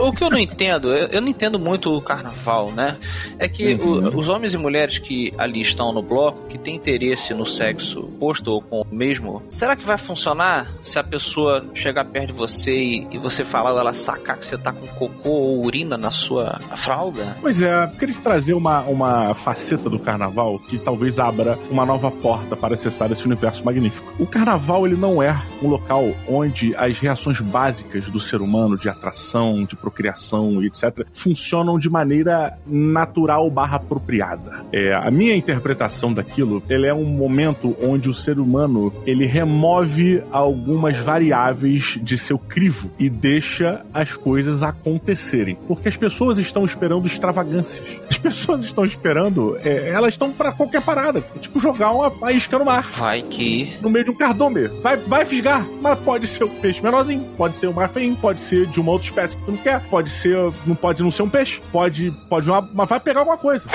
O 0.00 0.12
que 0.12 0.24
eu 0.24 0.30
não 0.30 0.38
entendo, 0.38 0.92
eu 0.92 1.08
eu 1.10 1.20
não 1.20 1.28
entendo 1.28 1.58
muito 1.58 1.94
o 1.94 2.00
carnaval, 2.00 2.70
né? 2.72 2.96
É 3.38 3.48
que 3.48 3.74
o- 3.74 4.16
os 4.16 4.28
homens 4.28 4.54
e 4.54 4.58
mulheres 4.58 4.98
que 4.98 5.32
ali 5.36 5.60
estão 5.60 5.92
no 5.92 6.02
bloco, 6.02 6.46
que 6.48 6.56
têm 6.58 6.74
interesse 6.76 7.34
no 7.34 7.44
sexo 7.46 8.00
oposto 8.00 8.50
ou 8.52 8.62
com 8.62 8.80
o 8.82 8.86
mesmo, 8.94 9.42
será 9.48 9.74
que 9.76 9.84
vai 9.84 9.98
funcionar 9.98 10.72
se 10.82 10.98
a 10.98 11.04
pessoa 11.04 11.64
chegar 11.74 12.04
perto 12.04 12.28
de 12.28 12.32
você 12.32 12.72
e, 12.76 13.08
e 13.10 13.18
você 13.18 13.44
falar, 13.44 13.70
ela 13.70 13.92
sacar 13.94 14.38
que 14.38 14.46
você 14.46 14.56
tá 14.56 14.72
com 14.72 14.86
cocô 14.86 15.30
ou 15.30 15.64
urina 15.64 15.96
na 15.98 16.10
sua 16.10 16.58
fralda? 16.76 17.36
Pois 17.40 17.60
é, 17.60 17.84
eu 17.84 17.88
queria 17.90 18.14
te 18.14 18.20
trazer 18.20 18.54
uma, 18.54 18.80
uma 18.82 19.34
faceta 19.34 19.88
do 19.90 19.98
carnaval 19.98 20.58
que 20.58 20.78
talvez 20.78 21.18
abra 21.18 21.58
uma 21.70 21.84
nova 21.84 22.10
porta 22.10 22.56
para 22.56 22.74
acessar 22.74 23.10
esse 23.12 23.24
universo 23.26 23.64
magnífico. 23.64 24.12
O 24.18 24.26
carnaval, 24.26 24.86
ele 24.86 24.96
não 24.96 25.22
é 25.22 25.36
um 25.62 25.68
local 25.68 26.04
onde 26.28 26.74
as 26.76 26.98
reações 26.98 27.40
básicas 27.40 28.04
do 28.10 28.20
ser 28.20 28.40
humano, 28.40 28.76
de 28.78 28.88
atração, 28.88 29.64
de 29.64 29.76
procriação 29.90 30.62
e 30.62 30.68
etc., 30.68 31.04
funcionam 31.12 31.78
de 31.78 31.90
maneira 31.90 32.56
natural 32.66 33.50
barra 33.50 33.76
apropriada. 33.76 34.64
É, 34.72 34.94
a 34.94 35.10
minha 35.10 35.34
interpretação 35.34 36.12
daquilo, 36.12 36.62
ele 36.68 36.86
é 36.86 36.94
um 36.94 37.04
momento 37.04 37.76
onde 37.82 38.08
o 38.08 38.14
ser 38.14 38.38
humano, 38.38 38.92
ele 39.04 39.26
remove 39.26 40.22
algumas 40.30 40.96
variáveis 40.96 41.98
de 42.00 42.16
seu 42.16 42.38
crivo 42.38 42.90
e 42.98 43.10
deixa 43.10 43.84
as 43.92 44.16
coisas 44.16 44.62
acontecerem. 44.62 45.58
Porque 45.66 45.88
as 45.88 45.96
pessoas 45.96 46.38
estão 46.38 46.64
esperando 46.64 47.06
extravagâncias. 47.06 48.00
As 48.08 48.18
pessoas 48.18 48.62
estão 48.62 48.84
esperando, 48.84 49.58
é, 49.64 49.90
elas 49.90 50.14
estão 50.14 50.32
para 50.32 50.52
qualquer 50.52 50.82
parada. 50.82 51.24
Tipo, 51.40 51.60
jogar 51.60 51.90
uma, 51.90 52.32
isca 52.32 52.58
no 52.58 52.64
mar. 52.64 52.88
Vai 52.92 53.22
que. 53.22 53.76
No 53.80 53.90
meio 53.90 54.04
de 54.04 54.10
um 54.10 54.14
cardume. 54.14 54.68
Vai, 54.80 54.96
vai 54.96 55.24
fisgar, 55.24 55.66
mas 55.80 55.98
pode 56.00 56.26
ser 56.26 56.44
um 56.44 56.60
peixe 56.60 56.80
menorzinho, 56.80 57.24
pode 57.36 57.56
ser 57.56 57.66
um 57.66 57.72
marfim, 57.72 58.14
pode 58.14 58.40
ser 58.40 58.66
de 58.66 58.80
uma 58.80 58.92
outra 58.92 59.06
espécie 59.06 59.36
que 59.36 59.44
tu 59.44 59.52
não 59.52 59.58
quer, 59.58 59.79
pode 59.88 60.10
ser, 60.10 60.36
não 60.66 60.74
pode 60.74 61.02
não 61.02 61.10
ser 61.10 61.22
um 61.22 61.28
peixe, 61.28 61.60
pode, 61.72 62.10
pode 62.28 62.48
uma, 62.48 62.68
mas 62.72 62.88
vai 62.88 63.00
pegar 63.00 63.20
alguma 63.20 63.38
coisa. 63.38 63.68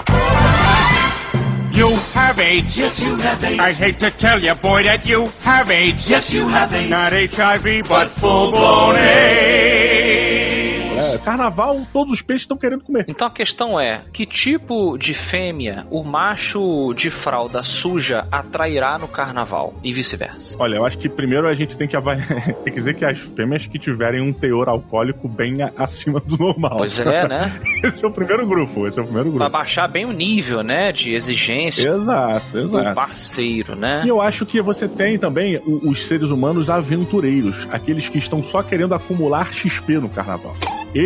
You 1.73 1.89
have 2.15 2.39
AIDS. 2.39 2.77
Yes, 2.77 2.99
you 3.01 3.15
have 3.17 3.45
AIDS. 3.45 3.59
I 3.59 3.73
hate 3.73 3.99
to 3.99 4.11
tell 4.11 4.39
you, 4.41 4.55
boy, 4.55 4.83
that 4.83 5.05
you 5.09 5.29
have 5.43 5.69
AIDS. 5.69 6.09
Yes, 6.09 6.33
you 6.33 6.47
have 6.47 6.73
AIDS. 6.73 6.89
Not 6.89 7.11
HIV, 7.11 7.83
but 7.89 8.09
full 8.09 8.51
blown 8.53 8.95
AIDS. 8.95 9.74
Carnaval, 11.25 11.81
todos 11.91 12.13
os 12.13 12.21
peixes 12.21 12.43
estão 12.43 12.55
querendo 12.55 12.83
comer. 12.83 13.05
Então 13.07 13.27
a 13.27 13.31
questão 13.31 13.79
é: 13.79 14.03
que 14.13 14.25
tipo 14.25 14.95
de 14.97 15.13
fêmea 15.13 15.87
o 15.89 16.03
macho 16.03 16.93
de 16.93 17.09
fralda 17.09 17.63
suja 17.63 18.27
atrairá 18.31 18.97
no 18.99 19.07
carnaval? 19.07 19.73
E 19.83 19.91
vice-versa. 19.91 20.55
Olha, 20.59 20.75
eu 20.75 20.85
acho 20.85 20.97
que 20.99 21.09
primeiro 21.09 21.47
a 21.47 21.53
gente 21.55 21.75
tem 21.75 21.87
que 21.87 21.97
avaliar. 21.97 22.27
tem 22.63 22.71
que 22.71 22.79
dizer 22.79 22.93
que 22.93 23.03
as 23.03 23.17
fêmeas 23.17 23.65
que 23.65 23.79
tiverem 23.79 24.21
um 24.21 24.31
teor 24.31 24.69
alcoólico 24.69 25.27
bem 25.27 25.57
acima 25.75 26.19
do 26.19 26.37
normal. 26.37 26.77
Pois 26.77 26.99
é, 26.99 27.27
né? 27.27 27.59
Esse 27.83 28.05
é 28.05 28.07
o 28.07 28.11
primeiro 28.11 28.45
grupo. 28.45 28.85
Esse 28.87 28.99
é 28.99 29.01
o 29.01 29.05
primeiro 29.05 29.31
Pra 29.31 29.39
grupo. 29.45 29.51
baixar 29.51 29.87
bem 29.87 30.05
o 30.05 30.11
nível, 30.11 30.61
né? 30.61 30.91
De 30.91 31.11
exigência 31.11 31.89
Exato, 31.89 32.45
do 32.51 32.59
exato. 32.65 32.93
parceiro, 32.95 33.75
né? 33.75 34.03
E 34.05 34.09
eu 34.09 34.21
acho 34.21 34.45
que 34.45 34.61
você 34.61 34.87
tem 34.87 35.17
também 35.17 35.59
os 35.65 36.05
seres 36.05 36.29
humanos 36.29 36.69
aventureiros, 36.69 37.67
aqueles 37.71 38.07
que 38.07 38.19
estão 38.19 38.43
só 38.43 38.61
querendo 38.61 38.93
acumular 38.93 39.51
XP 39.51 39.93
no 39.97 40.09
carnaval. 40.09 40.55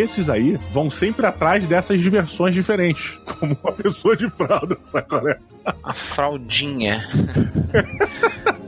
Esses 0.10 0.28
aí 0.28 0.58
vão 0.72 0.89
sempre 0.89 1.24
atrás 1.28 1.63
dessas 1.68 2.01
diversões 2.01 2.56
diferentes, 2.56 3.20
como 3.39 3.56
uma 3.63 3.72
pessoa 3.72 4.18
de 4.18 4.28
fralda, 4.28 4.75
sacolé? 4.80 5.38
A 5.84 5.94
fraldinha. 5.94 7.08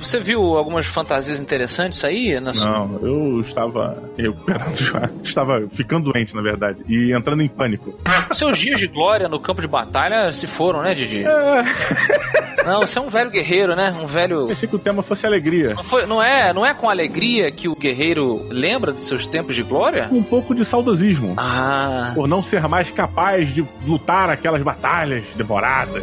Você 0.00 0.18
viu 0.20 0.56
algumas 0.56 0.86
fantasias 0.86 1.40
interessantes 1.40 2.02
aí? 2.04 2.40
Na 2.40 2.54
sua- 2.54 2.70
Não, 2.70 2.98
eu 3.02 3.40
estava 3.40 4.02
recuperando 4.16 4.76
já. 4.80 5.08
Estava 5.22 5.62
ficando 5.72 6.10
doente, 6.12 6.34
na 6.34 6.42
verdade, 6.42 6.78
e 6.88 7.12
entrando 7.12 7.42
em 7.42 7.48
pânico. 7.48 7.94
Seus 8.32 8.58
dias 8.58 8.80
de 8.80 8.86
glória 8.86 9.28
no 9.28 9.38
campo 9.38 9.60
de 9.60 9.68
batalha 9.68 10.32
se 10.32 10.46
foram, 10.46 10.82
né, 10.82 10.94
Didi? 10.94 11.24
É, 11.24 12.64
Não, 12.64 12.80
você 12.80 12.98
é 12.98 13.02
um 13.02 13.08
velho 13.08 13.30
guerreiro, 13.30 13.74
né? 13.76 13.94
Um 14.02 14.06
velho. 14.06 14.46
pensei 14.46 14.68
que 14.68 14.76
o 14.76 14.78
tema 14.78 15.02
fosse 15.02 15.26
alegria. 15.26 15.74
Não, 15.74 15.84
foi- 15.84 16.06
não 16.06 16.22
é, 16.22 16.52
não 16.52 16.64
é 16.64 16.74
com 16.74 16.88
alegria 16.90 17.50
que 17.50 17.68
o 17.68 17.74
guerreiro 17.74 18.46
lembra 18.50 18.92
de 18.92 19.02
seus 19.02 19.26
tempos 19.26 19.54
de 19.56 19.62
glória? 19.62 20.08
Um 20.12 20.22
pouco 20.22 20.54
de 20.54 20.64
saudosismo. 20.64 21.34
Ah. 21.36 22.12
Por 22.14 22.28
não 22.28 22.42
ser 22.42 22.66
mais 22.68 22.90
capaz 22.90 23.52
de 23.52 23.64
lutar 23.86 24.28
aquelas 24.30 24.62
batalhas 24.62 25.24
demoradas. 25.36 26.02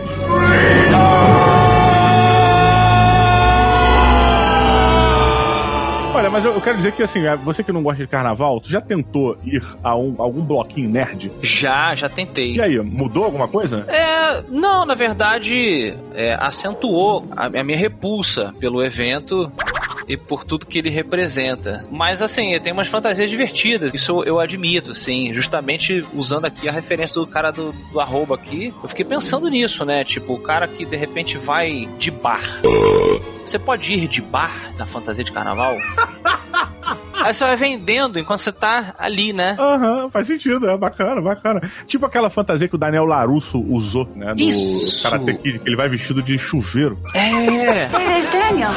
Olha, 6.17 6.29
mas 6.31 6.43
eu, 6.43 6.53
eu 6.53 6.61
quero 6.61 6.77
dizer 6.77 6.93
que 6.93 7.03
assim, 7.03 7.21
você 7.43 7.63
que 7.63 7.71
não 7.71 7.83
gosta 7.83 8.01
de 8.01 8.07
carnaval, 8.07 8.59
tu 8.59 8.69
já 8.69 8.81
tentou 8.81 9.37
ir 9.45 9.63
a 9.83 9.95
um- 9.95 10.15
algum 10.17 10.41
bloquinho 10.41 10.89
nerd? 10.89 11.31
Já, 11.43 11.93
já 11.93 12.09
tentei. 12.09 12.55
E 12.55 12.61
aí, 12.61 12.79
mudou 12.81 13.23
alguma 13.23 13.47
coisa? 13.47 13.85
É, 13.87 14.41
não, 14.49 14.83
na 14.85 14.95
verdade, 14.95 15.95
é, 16.15 16.33
acentuou 16.39 17.27
a, 17.35 17.45
a 17.45 17.63
minha 17.63 17.77
repulsa 17.77 18.53
pelo 18.59 18.83
evento 18.83 19.51
e 20.07 20.15
por 20.15 20.43
tudo 20.43 20.65
que 20.65 20.77
ele 20.77 20.89
representa. 20.89 21.85
Mas 21.91 22.21
assim, 22.21 22.57
tem 22.59 22.71
umas 22.71 22.87
fantasias 22.87 23.29
divertidas, 23.29 23.93
isso 23.93 24.23
eu 24.23 24.39
admito, 24.39 24.95
sim. 24.95 25.33
Justamente 25.33 26.05
usando 26.13 26.45
aqui 26.45 26.69
a 26.69 26.71
referência 26.71 27.19
do 27.19 27.27
cara 27.27 27.51
do, 27.51 27.73
do 27.91 27.99
arroba 27.99 28.35
aqui, 28.35 28.73
eu 28.81 28.89
fiquei 28.89 29.05
pensando 29.05 29.49
nisso, 29.49 29.83
né? 29.83 30.03
Tipo, 30.03 30.33
o 30.33 30.39
cara 30.39 30.67
que 30.67 30.85
de 30.85 30.95
repente 30.95 31.37
vai 31.37 31.87
de 31.97 32.11
bar. 32.11 32.61
Você 33.45 33.59
pode 33.59 33.93
ir 33.93 34.07
de 34.07 34.21
bar 34.21 34.73
na 34.77 34.85
fantasia 34.85 35.23
de 35.23 35.31
carnaval? 35.31 35.77
Aí 37.27 37.33
você 37.33 37.43
vai 37.43 37.57
vendendo 37.57 38.17
enquanto 38.17 38.39
você 38.39 38.53
tá 38.53 38.95
ali, 38.97 39.33
né? 39.33 39.57
Aham, 39.59 40.09
faz 40.09 40.27
sentido, 40.27 40.69
é 40.69 40.77
bacana, 40.77 41.19
bacana. 41.19 41.59
Tipo 41.85 42.05
aquela 42.05 42.29
fantasia 42.29 42.69
que 42.69 42.75
o 42.75 42.77
Daniel 42.77 43.03
Larusso 43.03 43.59
usou, 43.67 44.09
né? 44.15 44.33
No 44.33 44.39
Isso. 44.39 45.03
Karate 45.03 45.33
Kid, 45.33 45.59
que 45.59 45.67
ele 45.67 45.75
vai 45.75 45.89
vestido 45.89 46.23
de 46.23 46.37
chuveiro. 46.37 46.97
É. 47.13 47.89
There's 47.89 48.29
Daniel. 48.29 48.69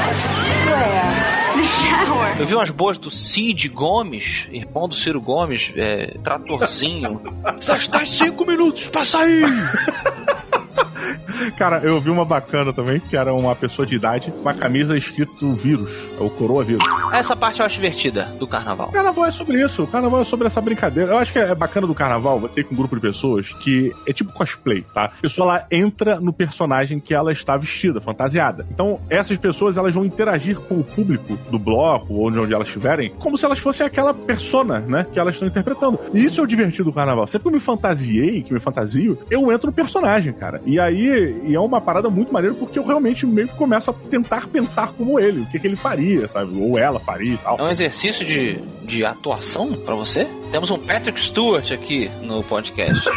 Where? 0.66 1.30
The 1.54 1.62
shower. 1.62 2.40
Eu 2.40 2.46
vi 2.46 2.54
umas 2.56 2.70
boas 2.70 2.98
do 2.98 3.08
Cid 3.08 3.68
Gomes, 3.68 4.48
irmão 4.50 4.88
do 4.88 4.96
Ciro 4.96 5.20
Gomes, 5.20 5.72
é, 5.76 6.18
tratorzinho. 6.20 7.22
Só 7.60 7.76
está 7.76 8.04
cinco 8.04 8.44
minutos 8.44 8.88
pra 8.88 9.04
sair! 9.04 9.44
Cara, 11.56 11.78
eu 11.78 12.00
vi 12.00 12.10
uma 12.10 12.24
bacana 12.24 12.72
também, 12.72 13.00
que 13.00 13.16
era 13.16 13.32
uma 13.32 13.54
pessoa 13.54 13.86
de 13.86 13.94
idade, 13.94 14.32
com 14.42 14.48
a 14.48 14.54
camisa 14.54 14.96
escrito 14.96 15.52
vírus, 15.52 15.90
ou 16.18 16.30
coroa 16.30 16.64
vírus. 16.64 16.84
Essa 17.12 17.36
parte 17.36 17.60
eu 17.60 17.66
acho 17.66 17.76
divertida 17.76 18.24
do 18.38 18.46
carnaval. 18.46 18.88
O 18.88 18.92
carnaval 18.92 19.26
é 19.26 19.30
sobre 19.30 19.62
isso, 19.62 19.82
o 19.82 19.86
carnaval 19.86 20.20
é 20.20 20.24
sobre 20.24 20.46
essa 20.46 20.60
brincadeira. 20.60 21.12
Eu 21.12 21.18
acho 21.18 21.32
que 21.32 21.38
é 21.38 21.54
bacana 21.54 21.86
do 21.86 21.94
carnaval, 21.94 22.40
você 22.40 22.60
ir 22.60 22.64
com 22.64 22.74
um 22.74 22.76
grupo 22.76 22.96
de 22.96 23.02
pessoas 23.02 23.52
que 23.54 23.92
é 24.06 24.12
tipo 24.12 24.32
cosplay, 24.32 24.84
tá? 24.94 25.04
A 25.04 25.20
pessoa 25.20 25.46
lá 25.46 25.66
entra 25.70 26.20
no 26.20 26.32
personagem 26.32 27.00
que 27.00 27.14
ela 27.14 27.32
está 27.32 27.56
vestida, 27.56 28.00
fantasiada. 28.00 28.66
Então, 28.70 29.00
essas 29.08 29.36
pessoas 29.36 29.76
elas 29.76 29.94
vão 29.94 30.04
interagir 30.04 30.58
com 30.58 30.76
o 30.76 30.84
público 30.84 31.38
do 31.50 31.58
bloco, 31.58 32.14
ou 32.14 32.30
de 32.30 32.38
onde 32.38 32.54
elas 32.54 32.68
estiverem, 32.68 33.10
como 33.18 33.36
se 33.36 33.44
elas 33.44 33.58
fossem 33.58 33.86
aquela 33.86 34.12
persona, 34.12 34.80
né? 34.80 35.06
Que 35.12 35.18
elas 35.18 35.34
estão 35.34 35.48
interpretando. 35.48 35.98
E 36.12 36.24
isso 36.24 36.40
é 36.40 36.44
o 36.44 36.46
divertido 36.46 36.84
do 36.84 36.92
carnaval. 36.92 37.26
Sempre 37.26 37.44
que 37.44 37.48
eu 37.48 37.52
me 37.52 37.60
fantasiei, 37.60 38.42
que 38.42 38.52
me 38.52 38.60
fantasio, 38.60 39.18
eu 39.30 39.50
entro 39.52 39.68
no 39.68 39.72
personagem, 39.72 40.32
cara. 40.32 40.60
E 40.64 40.78
aí 40.78 41.29
e 41.44 41.54
é 41.54 41.60
uma 41.60 41.80
parada 41.80 42.10
muito 42.10 42.32
maneira 42.32 42.54
porque 42.54 42.78
eu 42.78 42.84
realmente 42.84 43.26
meio 43.26 43.48
que 43.48 43.54
começo 43.54 43.90
a 43.90 43.94
tentar 44.10 44.46
pensar 44.46 44.92
como 44.92 45.18
ele, 45.18 45.40
o 45.40 45.46
que, 45.46 45.58
que 45.58 45.66
ele 45.66 45.76
faria, 45.76 46.28
sabe? 46.28 46.60
Ou 46.60 46.78
ela 46.78 47.00
faria 47.00 47.34
e 47.34 47.38
tal. 47.38 47.58
É 47.58 47.62
um 47.62 47.68
exercício 47.68 48.24
de, 48.24 48.56
de 48.84 49.04
atuação 49.04 49.72
pra 49.74 49.94
você? 49.94 50.26
Temos 50.50 50.70
um 50.70 50.78
Patrick 50.78 51.20
Stewart 51.20 51.70
aqui 51.72 52.10
no 52.22 52.42
podcast. 52.42 53.08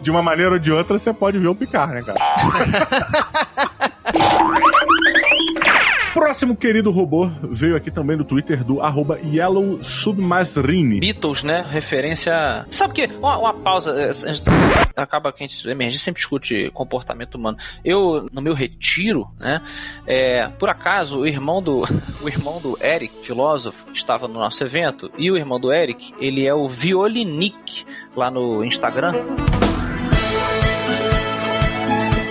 De 0.00 0.10
uma 0.10 0.22
maneira 0.22 0.52
ou 0.52 0.58
de 0.58 0.72
outra, 0.72 0.98
você 0.98 1.12
pode 1.12 1.38
ver 1.38 1.46
o 1.46 1.54
picar, 1.54 1.90
né, 1.90 2.02
cara? 2.02 2.18
Próximo 6.12 6.54
querido 6.54 6.90
robô 6.90 7.26
veio 7.42 7.74
aqui 7.74 7.90
também 7.90 8.18
no 8.18 8.24
Twitter 8.24 8.62
do 8.62 8.82
arroba 8.82 9.18
Yellow 9.24 9.82
Submasrine. 9.82 11.00
Beatles, 11.00 11.42
né? 11.42 11.64
Referência. 11.66 12.66
Sabe 12.70 12.92
que? 12.92 13.06
Uma, 13.16 13.38
uma 13.38 13.54
pausa. 13.54 13.94
é, 13.98 14.12
Acaba 14.94 15.32
que 15.32 15.42
a 15.42 15.46
gente, 15.46 15.68
a 15.70 15.90
sempre 15.92 16.20
discute 16.20 16.70
comportamento 16.74 17.36
humano. 17.36 17.56
Eu, 17.82 18.28
no 18.30 18.42
meu 18.42 18.52
retiro, 18.52 19.26
né? 19.40 19.62
é, 20.06 20.48
por 20.48 20.68
acaso, 20.68 21.20
o 21.20 21.26
irmão 21.26 21.62
do. 21.62 21.82
O 22.22 22.28
irmão 22.28 22.60
do 22.60 22.78
Eric, 22.80 23.12
filósofo, 23.24 23.86
estava 23.92 24.28
no 24.28 24.34
nosso 24.34 24.62
evento. 24.62 25.10
E 25.18 25.28
o 25.28 25.36
irmão 25.36 25.58
do 25.58 25.72
Eric, 25.72 26.14
ele 26.20 26.46
é 26.46 26.54
o 26.54 26.68
Violinic 26.68 27.84
lá 28.14 28.30
no 28.30 28.64
Instagram. 28.64 29.12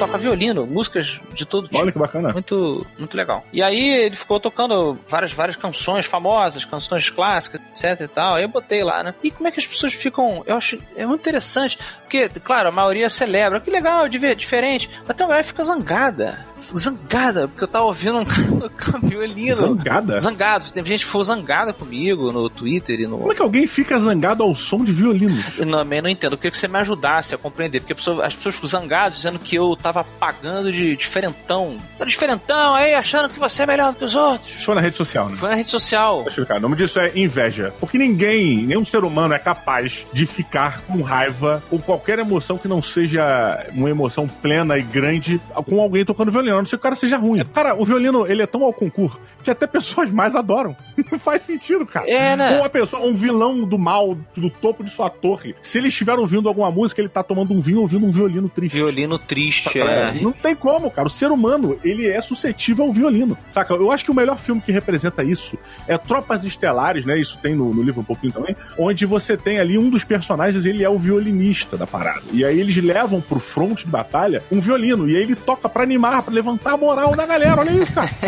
Toca 0.02 0.18
violino, 0.18 0.66
músicas 0.66 1.22
de 1.34 1.46
todo 1.46 1.68
tipo. 1.68 1.80
Olha 1.80 1.92
que 1.92 2.00
bacana. 2.00 2.34
Muito, 2.34 2.86
muito 2.98 3.16
legal. 3.16 3.46
E 3.54 3.62
aí 3.62 4.04
ele 4.06 4.16
ficou 4.16 4.40
tocando 4.40 4.98
várias, 5.08 5.32
várias 5.32 5.56
canções 5.56 6.08
famosas, 6.08 6.66
canções 6.66 7.10
clássicas, 7.10 7.62
etc 7.70 8.02
e 8.02 8.08
tal. 8.08 8.36
Aí 8.36 8.44
eu 8.44 8.50
botei 8.50 8.84
lá, 8.84 9.04
né? 9.04 9.14
E 9.24 9.30
como 9.30 9.48
é 9.48 9.52
que 9.52 9.60
as 9.60 9.68
pessoas 9.68 9.94
ficam. 9.94 10.44
Eu 10.48 10.58
acho. 10.58 10.80
É 10.96 11.06
muito 11.06 11.22
interessante. 11.22 11.78
Porque, 12.02 12.28
claro, 12.30 12.70
a 12.70 12.72
maioria 12.72 13.10
celebra. 13.10 13.60
Que 13.60 13.70
legal, 13.70 14.10
diferente. 14.10 14.90
Mas 15.08 15.16
tem 15.16 15.24
uma 15.24 15.30
galera 15.30 15.44
fica 15.44 15.64
zangada. 15.64 16.51
Zangada, 16.78 17.48
porque 17.48 17.64
eu 17.64 17.68
tava 17.68 17.86
ouvindo 17.86 18.20
um 18.20 18.26
violino. 19.08 19.56
Zangada? 19.56 20.20
Zangado. 20.20 20.72
Tem 20.72 20.84
gente 20.86 21.06
que 21.06 21.12
foi 21.12 21.24
zangada 21.24 21.74
comigo 21.74 22.32
no 22.32 22.50
Twitter 22.50 23.00
e 23.02 23.08
no. 23.08 23.18
Como 23.20 23.32
é 23.32 23.36
que 23.36 23.42
alguém 23.42 23.68
fica 23.68 24.00
zangado 24.00 24.44
ao 24.44 24.54
som 24.56 24.84
de 24.84 24.92
violino? 24.92 25.42
Eu 25.58 25.70
também 25.70 26.02
não 26.02 26.10
entendo. 26.10 26.34
Eu 26.34 26.38
queria 26.38 26.52
que 26.52 26.58
você 26.58 26.68
me 26.68 26.78
ajudasse 26.80 27.36
a 27.36 27.38
compreender. 27.38 27.80
Porque 27.82 27.94
a 27.94 27.96
pessoa- 27.96 28.26
as 28.26 28.36
pessoas 28.36 28.56
ficam 28.56 28.70
zangadas 28.70 29.18
dizendo 29.18 29.40
que 29.40 29.56
eu 29.56 29.76
tava 29.76 30.04
pagando 30.04 30.72
de 30.72 30.96
diferentão. 30.96 31.78
Tá 31.98 32.06
diferentão 32.06 32.74
aí, 32.76 32.94
achando 32.94 33.30
que 33.30 33.40
você 33.40 33.64
é 33.64 33.66
melhor 33.66 33.92
do 33.92 33.98
que 33.98 34.06
os 34.06 34.16
outros. 34.16 34.64
Foi 34.64 34.76
na 34.76 34.82
rede 34.82 34.96
social, 34.96 35.30
né? 35.30 35.36
Foi 35.38 35.50
na 35.50 35.56
rede 35.56 35.70
social. 35.70 36.24
Deixa 36.24 36.40
eu 36.40 36.44
explicar. 36.44 36.58
O 36.58 36.62
nome 36.62 36.76
disso 36.76 37.00
é 37.00 37.12
inveja. 37.16 37.74
Porque 37.80 37.98
ninguém, 37.98 38.66
nenhum 38.66 38.86
ser 38.86 39.04
humano 39.04 39.34
é 39.34 39.40
capaz 39.40 40.06
de 40.14 40.26
ficar 40.26 40.82
com 40.82 41.02
raiva 41.02 41.62
ou 41.72 41.80
qualquer 41.80 42.20
emoção 42.20 42.58
que 42.58 42.68
não 42.68 42.82
seja 42.82 43.66
uma 43.74 43.90
emoção 43.90 44.28
plena 44.28 44.78
e 44.78 44.82
grande 44.82 45.40
com 45.66 45.80
alguém 45.82 46.06
tocando 46.06 46.32
violino. 46.32 46.61
A 46.62 46.64
não 46.64 46.66
ser 46.66 46.78
que 46.78 46.82
o 46.82 46.84
cara 46.84 46.96
seja 46.96 47.18
ruim. 47.18 47.44
Cara, 47.54 47.76
o 47.76 47.84
violino, 47.84 48.26
ele 48.28 48.42
é 48.42 48.48
tão 48.48 48.64
ao 48.64 48.74
concurso 48.74 49.20
que 49.44 49.50
até 49.50 49.66
pessoas 49.68 50.12
mais 50.12 50.36
adoram. 50.36 50.76
Não 51.12 51.18
faz 51.20 51.42
sentido, 51.42 51.86
cara. 51.86 52.10
É, 52.10 52.36
né? 52.36 52.60
Uma 52.60 52.70
pessoa, 52.70 53.04
um 53.04 53.14
vilão 53.14 53.64
do 53.64 53.78
mal, 53.78 54.16
do 54.36 54.50
topo 54.50 54.84
de 54.84 54.90
sua 54.92 55.10
torre, 55.10 55.56
se 55.62 55.78
ele 55.78 55.88
estiver 55.88 56.18
ouvindo 56.18 56.48
alguma 56.48 56.72
música, 56.72 57.02
ele 57.02 57.10
tá 57.10 57.24
tomando 57.24 57.54
um 57.54 57.60
vinho 57.60 57.82
ouvindo 57.82 58.06
um 58.06 58.12
violino 58.12 58.48
triste. 58.50 58.76
Violino 58.76 59.18
triste, 59.18 59.80
É, 59.80 60.16
é. 60.18 60.22
Não 60.22 60.32
tem 60.32 60.56
como, 60.56 60.90
cara. 60.92 61.08
O 61.08 61.10
ser 61.12 61.32
humano, 61.32 61.78
ele 61.84 62.08
é 62.08 62.22
suscetível 62.22 62.86
ao 62.86 62.92
violino. 62.92 63.38
Saca? 63.50 63.74
Eu 63.74 63.92
acho 63.92 64.06
que 64.06 64.12
o 64.12 64.14
melhor 64.16 64.38
filme 64.38 64.62
que 64.62 64.72
representa 64.72 65.24
isso 65.24 65.58
é 65.88 65.98
Tropas 65.98 66.44
Estelares, 66.44 67.06
né? 67.06 67.18
Isso 67.20 67.38
tem 67.42 67.56
no, 67.56 67.74
no 67.74 67.82
livro 67.82 68.02
um 68.02 68.06
pouquinho 68.06 68.34
também, 68.34 68.56
onde 68.78 69.06
você 69.06 69.36
tem 69.36 69.60
ali 69.60 69.78
um 69.78 69.90
dos 69.90 70.04
personagens, 70.04 70.66
ele 70.66 70.84
é 70.84 70.90
o 70.90 70.98
violinista 70.98 71.78
da 71.78 71.88
parada. 71.88 72.22
E 72.32 72.46
aí 72.46 72.60
eles 72.60 72.76
levam 72.78 73.22
pro 73.22 73.40
fronte 73.40 73.86
de 73.86 73.92
batalha 73.92 74.44
um 74.52 74.60
violino. 74.60 75.10
E 75.10 75.16
aí 75.16 75.24
ele 75.24 75.36
toca 75.36 75.68
pra 75.68 75.84
animar, 75.84 76.22
pra 76.22 76.34
levantar 76.42 76.74
a 76.74 76.78
moral 76.78 77.16
da 77.16 77.26
galera. 77.26 77.62
Olha 77.62 77.72
isso, 77.72 77.94
cara. 77.94 78.10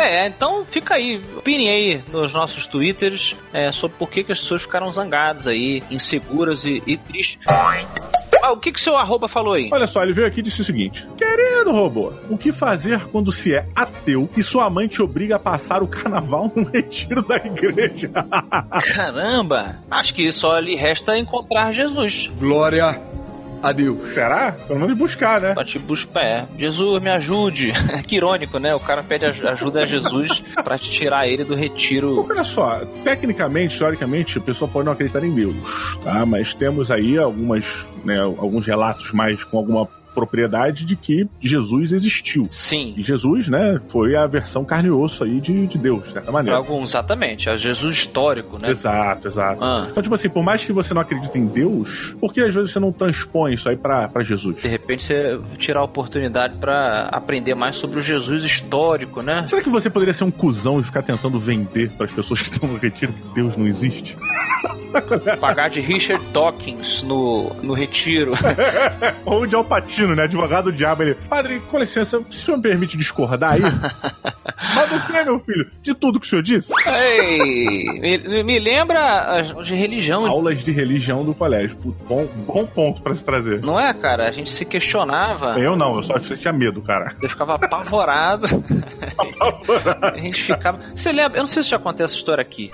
É, 0.00 0.26
então 0.26 0.64
fica 0.64 0.94
aí, 0.94 1.20
opinem 1.36 1.68
aí 1.68 2.02
nos 2.10 2.32
nossos 2.32 2.66
twitters 2.66 3.36
é, 3.52 3.70
sobre 3.70 3.98
por 3.98 4.08
que, 4.08 4.24
que 4.24 4.32
as 4.32 4.40
pessoas 4.40 4.62
ficaram 4.62 4.90
zangadas 4.90 5.46
aí, 5.46 5.82
inseguras 5.90 6.64
e, 6.64 6.82
e 6.86 6.96
tristes. 6.96 7.38
Ah, 7.46 8.52
o 8.52 8.56
que, 8.56 8.72
que 8.72 8.78
o 8.78 8.82
seu 8.82 8.96
arroba 8.96 9.28
falou 9.28 9.52
aí? 9.52 9.68
Olha 9.70 9.86
só, 9.86 10.02
ele 10.02 10.14
veio 10.14 10.26
aqui 10.26 10.40
e 10.40 10.42
disse 10.42 10.62
o 10.62 10.64
seguinte: 10.64 11.06
Querido 11.18 11.70
robô, 11.70 12.14
o 12.30 12.38
que 12.38 12.50
fazer 12.50 13.06
quando 13.08 13.30
se 13.30 13.54
é 13.54 13.66
ateu 13.76 14.28
e 14.34 14.42
sua 14.42 14.70
mãe 14.70 14.88
te 14.88 15.02
obriga 15.02 15.36
a 15.36 15.38
passar 15.38 15.82
o 15.82 15.86
carnaval 15.86 16.50
num 16.56 16.64
retiro 16.64 17.22
da 17.22 17.36
igreja? 17.36 18.10
Caramba! 18.94 19.76
Acho 19.90 20.14
que 20.14 20.32
só 20.32 20.58
lhe 20.58 20.76
resta 20.76 21.18
encontrar 21.18 21.72
Jesus. 21.72 22.30
Glória 22.38 23.09
a 23.62 23.72
Deus. 23.72 24.08
Será? 24.14 24.52
Pelo 24.52 24.80
menos 24.80 24.96
buscar, 24.96 25.40
né? 25.40 25.54
Pra 25.54 25.64
te 25.64 25.78
buscar, 25.78 26.22
é. 26.24 26.46
Jesus, 26.58 27.02
me 27.02 27.10
ajude. 27.10 27.72
que 28.06 28.16
irônico, 28.16 28.58
né? 28.58 28.74
O 28.74 28.80
cara 28.80 29.02
pede 29.02 29.26
aj- 29.26 29.44
ajuda 29.46 29.82
a 29.82 29.86
Jesus 29.86 30.42
pra 30.64 30.78
te 30.78 30.90
tirar 30.90 31.26
ele 31.28 31.44
do 31.44 31.54
retiro. 31.54 32.14
Porque 32.16 32.32
olha 32.32 32.44
só, 32.44 32.80
tecnicamente, 33.04 33.76
teoricamente, 33.78 34.38
a 34.38 34.40
pessoa 34.40 34.68
pode 34.70 34.86
não 34.86 34.92
acreditar 34.92 35.24
em 35.24 35.32
Deus, 35.34 35.54
tá? 36.04 36.24
Mas 36.26 36.54
temos 36.54 36.90
aí 36.90 37.18
algumas, 37.18 37.84
né, 38.04 38.18
alguns 38.20 38.66
relatos 38.66 39.12
mais 39.12 39.42
com 39.44 39.58
alguma 39.58 39.88
propriedade 40.14 40.84
de 40.84 40.96
que 40.96 41.28
Jesus 41.40 41.92
existiu. 41.92 42.48
Sim. 42.50 42.94
E 42.96 43.02
Jesus, 43.02 43.48
né, 43.48 43.80
foi 43.88 44.16
a 44.16 44.26
versão 44.26 44.64
carne 44.64 44.88
e 44.88 44.92
osso 44.92 45.24
aí 45.24 45.40
de, 45.40 45.66
de 45.66 45.78
Deus, 45.78 46.04
de 46.04 46.12
certa 46.12 46.30
maneira. 46.32 46.56
alguns, 46.56 46.90
exatamente. 46.90 47.48
É 47.48 47.56
Jesus 47.56 47.94
histórico, 47.96 48.58
né? 48.58 48.70
Exato, 48.70 49.28
exato. 49.28 49.62
Ah. 49.62 49.88
Então, 49.90 50.02
tipo 50.02 50.14
assim, 50.14 50.28
por 50.28 50.42
mais 50.42 50.64
que 50.64 50.72
você 50.72 50.92
não 50.94 51.02
acredite 51.02 51.38
em 51.38 51.46
Deus, 51.46 52.14
por 52.20 52.32
que 52.32 52.40
às 52.40 52.54
vezes 52.54 52.72
você 52.72 52.80
não 52.80 52.92
transpõe 52.92 53.54
isso 53.54 53.68
aí 53.68 53.76
pra, 53.76 54.08
pra 54.08 54.22
Jesus? 54.22 54.62
De 54.62 54.68
repente 54.68 55.02
você 55.02 55.40
tirar 55.58 55.80
a 55.80 55.84
oportunidade 55.84 56.54
pra 56.58 57.08
aprender 57.10 57.54
mais 57.54 57.76
sobre 57.76 57.98
o 57.98 58.02
Jesus 58.02 58.44
histórico, 58.44 59.22
né? 59.22 59.46
Será 59.46 59.62
que 59.62 59.70
você 59.70 59.88
poderia 59.88 60.14
ser 60.14 60.24
um 60.24 60.30
cuzão 60.30 60.80
e 60.80 60.82
ficar 60.82 61.02
tentando 61.02 61.38
vender 61.38 61.90
para 61.90 62.06
as 62.06 62.12
pessoas 62.12 62.42
que 62.42 62.52
estão 62.52 62.68
no 62.68 62.78
retiro 62.78 63.12
que 63.12 63.34
Deus 63.34 63.56
não 63.56 63.66
existe? 63.66 64.16
Pagar 65.40 65.70
de 65.70 65.80
Richard 65.80 66.24
Dawkins 66.32 67.02
no, 67.02 67.50
no 67.62 67.74
retiro. 67.74 68.32
Ou 69.24 69.46
de 69.46 69.54
Alpatino, 69.54 70.14
né? 70.14 70.24
Advogado 70.24 70.64
do 70.64 70.72
diabo. 70.72 71.02
Ele, 71.02 71.14
padre, 71.14 71.60
com 71.70 71.78
licença, 71.78 72.18
o 72.18 72.32
senhor 72.32 72.56
me 72.56 72.62
permite 72.62 72.96
discordar 72.96 73.54
aí? 73.54 73.62
Mas 74.74 74.90
do 74.90 75.06
que, 75.06 75.24
meu 75.24 75.38
filho? 75.38 75.70
De 75.82 75.94
tudo 75.94 76.20
que 76.20 76.26
o 76.26 76.28
senhor 76.28 76.42
disse? 76.42 76.72
Ei, 76.86 77.84
me, 78.00 78.42
me 78.44 78.58
lembra 78.58 79.40
de 79.64 79.74
religião. 79.74 80.26
Aulas 80.26 80.62
de 80.62 80.70
religião 80.70 81.24
do 81.24 81.34
colégio. 81.34 81.76
Bom, 82.06 82.26
bom 82.46 82.66
ponto 82.66 83.02
pra 83.02 83.14
se 83.14 83.24
trazer. 83.24 83.60
Não 83.62 83.78
é, 83.78 83.92
cara? 83.94 84.28
A 84.28 84.30
gente 84.30 84.50
se 84.50 84.64
questionava. 84.64 85.58
Eu 85.58 85.76
não, 85.76 85.96
eu 85.96 86.02
só 86.02 86.18
tinha 86.18 86.52
medo, 86.52 86.82
cara. 86.82 87.14
Eu 87.20 87.28
ficava 87.28 87.54
apavorado. 87.60 88.46
A 90.02 90.18
gente 90.18 90.42
ficava. 90.42 90.80
Você 90.94 91.12
lembra? 91.12 91.38
Eu 91.38 91.42
não 91.42 91.46
sei 91.46 91.62
se 91.62 91.70
já 91.70 91.78
contei 91.78 92.04
essa 92.04 92.14
história 92.14 92.42
aqui. 92.42 92.70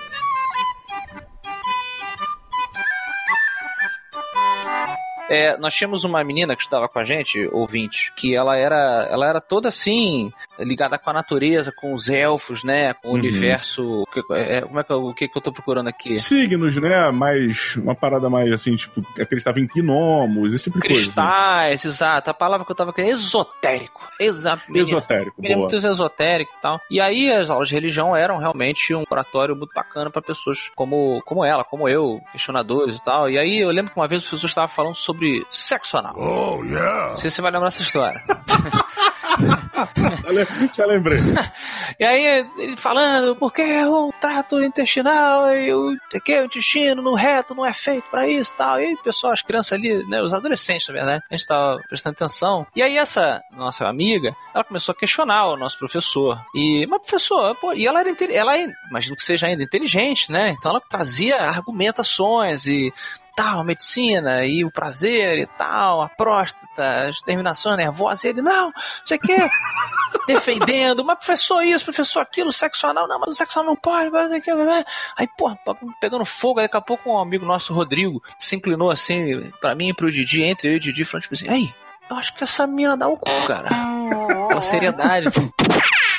É, 5.29 5.57
nós 5.57 5.73
tínhamos 5.75 6.03
uma 6.03 6.23
menina 6.23 6.55
que 6.55 6.61
estava 6.61 6.87
com 6.87 6.99
a 6.99 7.05
gente, 7.05 7.47
ouvinte, 7.51 8.13
que 8.15 8.35
ela 8.35 8.55
era, 8.57 9.07
ela 9.11 9.27
era 9.27 9.41
toda 9.41 9.67
assim, 9.69 10.31
ligada 10.59 10.97
com 10.97 11.09
a 11.09 11.13
natureza, 11.13 11.71
com 11.71 11.93
os 11.93 12.07
elfos, 12.09 12.63
né? 12.63 12.93
Com 12.93 13.09
o 13.09 13.11
Uhum. 13.11 13.17
universo. 13.17 14.05
que- 14.13 14.23
é, 14.33 14.61
como 14.61 14.79
é 14.79 14.83
que 14.83 14.93
o 14.93 15.13
que, 15.13 15.27
que 15.27 15.37
eu 15.37 15.41
tô 15.41 15.51
procurando 15.51 15.87
aqui? 15.89 16.17
Signos, 16.17 16.75
né? 16.77 17.11
Mais. 17.11 17.75
Uma 17.75 17.93
parada 17.95 18.29
mais 18.29 18.51
assim, 18.51 18.75
tipo, 18.75 19.05
acreditava 19.19 19.59
em 19.59 19.67
gnomos, 19.67 20.53
esse 20.53 20.65
tipo 20.65 20.79
de 20.79 20.87
coisa. 20.87 20.99
né? 21.01 21.05
Cristais, 21.05 21.85
exato. 21.85 22.29
A 22.29 22.33
palavra 22.33 22.65
que 22.65 22.71
eu 22.71 22.75
tava 22.75 22.93
querendo, 22.93 23.11
esotérico. 23.13 24.01
Exato. 24.19 24.63
Esotérico, 24.75 25.33
Menina 25.41 25.59
boa. 25.61 25.69
muito 25.69 25.85
esotérico 25.87 26.51
e 26.57 26.61
tal. 26.61 26.79
E 26.89 26.99
aí 27.01 27.31
as 27.31 27.49
aulas 27.49 27.67
de 27.69 27.75
religião 27.75 28.15
eram 28.15 28.37
realmente 28.37 28.93
um 28.95 29.03
oratório 29.09 29.55
muito 29.55 29.73
bacana 29.73 30.09
pra 30.09 30.21
pessoas 30.21 30.71
como, 30.75 31.21
como 31.25 31.43
ela, 31.43 31.63
como 31.63 31.87
eu, 31.89 32.21
questionadores 32.31 32.97
e 32.97 33.03
tal. 33.03 33.29
E 33.29 33.37
aí 33.37 33.59
eu 33.59 33.69
lembro 33.69 33.91
que 33.91 33.99
uma 33.99 34.07
vez 34.07 34.21
o 34.23 34.25
professor 34.25 34.47
estava 34.47 34.67
falando 34.67 34.95
sobre 34.95 35.16
sexo 35.49 35.97
anal. 35.97 36.13
Oh, 36.17 36.63
yeah. 36.63 37.09
Não 37.11 37.17
sei 37.17 37.29
se 37.29 37.35
você 37.37 37.41
vai 37.41 37.51
lembrar 37.51 37.67
essa 37.69 37.81
história. 37.81 38.23
Já 40.23 40.29
le- 40.31 40.71
Já 40.75 40.85
lembrei. 40.85 41.19
E 41.99 42.03
aí 42.05 42.45
ele 42.57 42.77
falando, 42.77 43.35
porque 43.35 43.63
o 43.85 44.13
trato 44.21 44.61
intestinal 44.63 45.51
e 45.55 45.73
o, 45.73 45.95
que, 46.23 46.39
o 46.39 46.45
intestino 46.45 47.01
no 47.01 47.15
reto 47.15 47.55
não 47.55 47.65
é 47.65 47.73
feito 47.73 48.03
pra 48.11 48.27
isso 48.27 48.51
e 48.53 48.57
tal. 48.57 48.79
E 48.79 48.85
aí 48.85 48.97
pessoal, 48.97 49.33
as 49.33 49.41
crianças 49.41 49.71
ali, 49.73 50.03
né, 50.07 50.21
os 50.21 50.31
adolescentes, 50.33 50.87
na 50.89 50.93
verdade, 50.93 51.23
a 51.31 51.35
gente 51.35 51.47
tava 51.47 51.81
prestando 51.89 52.13
atenção. 52.15 52.67
E 52.75 52.83
aí 52.83 52.97
essa 52.97 53.41
nossa 53.51 53.87
amiga, 53.87 54.35
ela 54.53 54.63
começou 54.63 54.93
a 54.93 54.95
questionar 54.95 55.47
o 55.47 55.57
nosso 55.57 55.77
professor. 55.79 56.39
E, 56.53 56.85
mas 56.87 57.01
professor, 57.01 57.55
pô, 57.55 57.73
e 57.73 57.87
ela 57.87 58.01
era, 58.01 58.11
ela, 58.31 58.57
é- 58.57 58.67
imagino 58.91 59.15
que 59.15 59.23
seja 59.23 59.47
ainda 59.47 59.63
inteligente, 59.63 60.31
né? 60.31 60.49
Então 60.51 60.69
ela 60.71 60.81
trazia 60.81 61.37
argumentações 61.41 62.67
e 62.67 62.93
tal, 63.37 63.63
medicina 63.63 64.43
e 64.47 64.65
o 64.65 64.71
prazer 64.71 65.37
e 65.37 65.45
tal, 65.45 66.01
a 66.01 66.09
próstata, 66.09 67.07
as 67.07 67.17
terminações 67.19 67.77
nervosas, 67.77 68.23
e 68.23 68.29
ele, 68.29 68.41
não, 68.41 68.73
você 69.03 69.15
quer 69.15 69.47
defendendo, 70.25 71.05
mas 71.05 71.19
professor 71.19 71.61
isso, 71.61 71.85
professor 71.85 72.21
aquilo, 72.21 72.51
sexo 72.51 72.87
anal, 72.87 73.07
não, 73.07 73.19
mas 73.19 73.29
o 73.29 73.35
sexo 73.35 73.59
anal 73.59 73.73
não 73.73 73.79
pode, 73.79 74.09
mas 74.09 74.31
blá. 74.43 74.83
aí, 75.15 75.27
porra, 75.37 75.55
pegando 76.01 76.25
fogo, 76.25 76.59
daqui 76.59 76.75
a 76.75 76.81
pouco 76.81 77.11
um 77.11 77.19
amigo 77.19 77.45
nosso, 77.45 77.75
Rodrigo, 77.75 78.23
se 78.39 78.55
inclinou 78.55 78.89
assim, 78.89 79.51
pra 79.61 79.75
mim 79.75 79.89
e 79.89 79.93
pro 79.93 80.11
Didi, 80.11 80.41
entre 80.41 80.69
eu 80.69 80.73
e 80.73 80.77
o 80.77 80.79
Didi, 80.79 81.05
falando 81.05 81.21
tipo 81.21 81.35
assim, 81.35 81.47
aí, 81.47 81.71
eu 82.09 82.15
acho 82.15 82.33
que 82.33 82.43
essa 82.43 82.65
mina 82.65 82.97
dá 82.97 83.07
o 83.07 83.17
cu, 83.17 83.29
cara, 83.45 83.69
com 84.51 84.61
seriedade. 84.61 85.29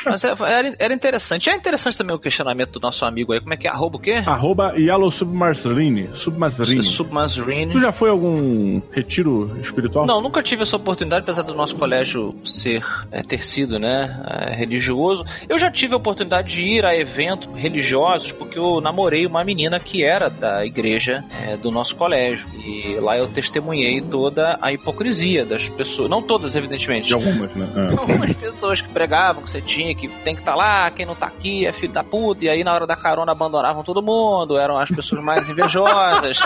Mas 0.05 0.25
é- 0.25 0.35
era, 0.47 0.75
era 0.79 0.95
interessante. 0.95 1.51
É 1.51 1.55
interessante 1.55 1.97
também 1.97 2.15
o 2.15 2.19
questionamento 2.19 2.73
do 2.73 2.81
nosso 2.81 3.05
amigo 3.05 3.33
aí. 3.33 3.41
Como 3.41 3.55
é 3.55 3.57
que 3.57 3.67
é? 3.67 3.71
Arroba 3.71 3.97
o 3.97 4.01
quê? 4.01 4.23
Arroba 4.27 4.75
Yellow 4.77 5.11
Submarine. 5.11 6.11
Submarine. 6.15 6.83
Submarine. 6.83 7.73
Tu 7.73 7.81
já 7.81 7.93
foi 7.93 8.09
a 8.09 8.13
algum 8.13 8.81
retiro 8.91 9.57
espiritual? 9.61 10.07
Não, 10.07 10.21
nunca 10.21 10.43
tive 10.43 10.63
essa 10.63 10.77
oportunidade, 10.77 11.23
apesar 11.23 11.43
do 11.43 11.55
nosso 11.55 11.77
colégio 11.77 12.35
ser 12.45 12.85
é, 13.11 13.23
ter 13.23 13.45
sido, 13.45 13.79
né, 13.79 14.21
é, 14.49 14.55
religioso. 14.55 15.25
Eu 15.49 15.59
já 15.59 15.71
tive 15.71 15.95
a 15.95 15.97
oportunidade 15.97 16.49
de 16.49 16.63
ir 16.63 16.85
a 16.85 16.97
eventos 16.97 17.49
religiosos 17.55 18.33
porque 18.33 18.59
eu 18.59 18.81
namorei 18.81 19.27
uma 19.27 19.45
menina 19.45 19.79
que 19.79 20.03
era 20.03 20.29
da 20.29 20.65
igreja 20.65 21.25
é, 21.47 21.57
do 21.57 21.71
nosso 21.71 21.97
colégio 21.97 22.47
e 22.65 22.95
lá 23.01 23.17
eu 23.17 23.27
testemunhei 23.29 24.01
toda 24.01 24.59
a 24.61 24.73
hipocrisia 24.73 25.45
das 25.45 25.69
pessoas, 25.69 26.09
não 26.09 26.23
todas, 26.23 26.57
evidentemente. 26.57 27.07
De 27.09 27.15
algumas, 27.15 27.55
né? 27.55 27.69
É. 27.77 27.99
Algumas 27.99 28.33
pessoas 28.37 28.81
que 28.81 28.89
pregavam 28.89 29.43
que 29.43 29.51
você 29.51 29.61
tinha, 29.61 29.95
que 29.99 30.09
tem 30.09 30.35
que 30.35 30.41
estar 30.41 30.55
lá, 30.55 30.91
quem 30.91 31.05
não 31.05 31.15
tá 31.15 31.27
aqui 31.27 31.67
é 31.67 31.73
filho 31.73 31.93
da 31.93 32.05
puta, 32.05 32.45
e 32.45 32.49
aí 32.49 32.63
na 32.65 32.73
hora 32.73 32.87
da 32.87 32.97
carona 32.97 33.33
abandonavam 33.33 33.83
todo 33.83 34.03
mundo, 34.03 34.57
eram 34.57 34.79
as 34.79 34.91
pessoas 34.91 35.23
mais 35.23 35.49
invejosas, 35.51 36.41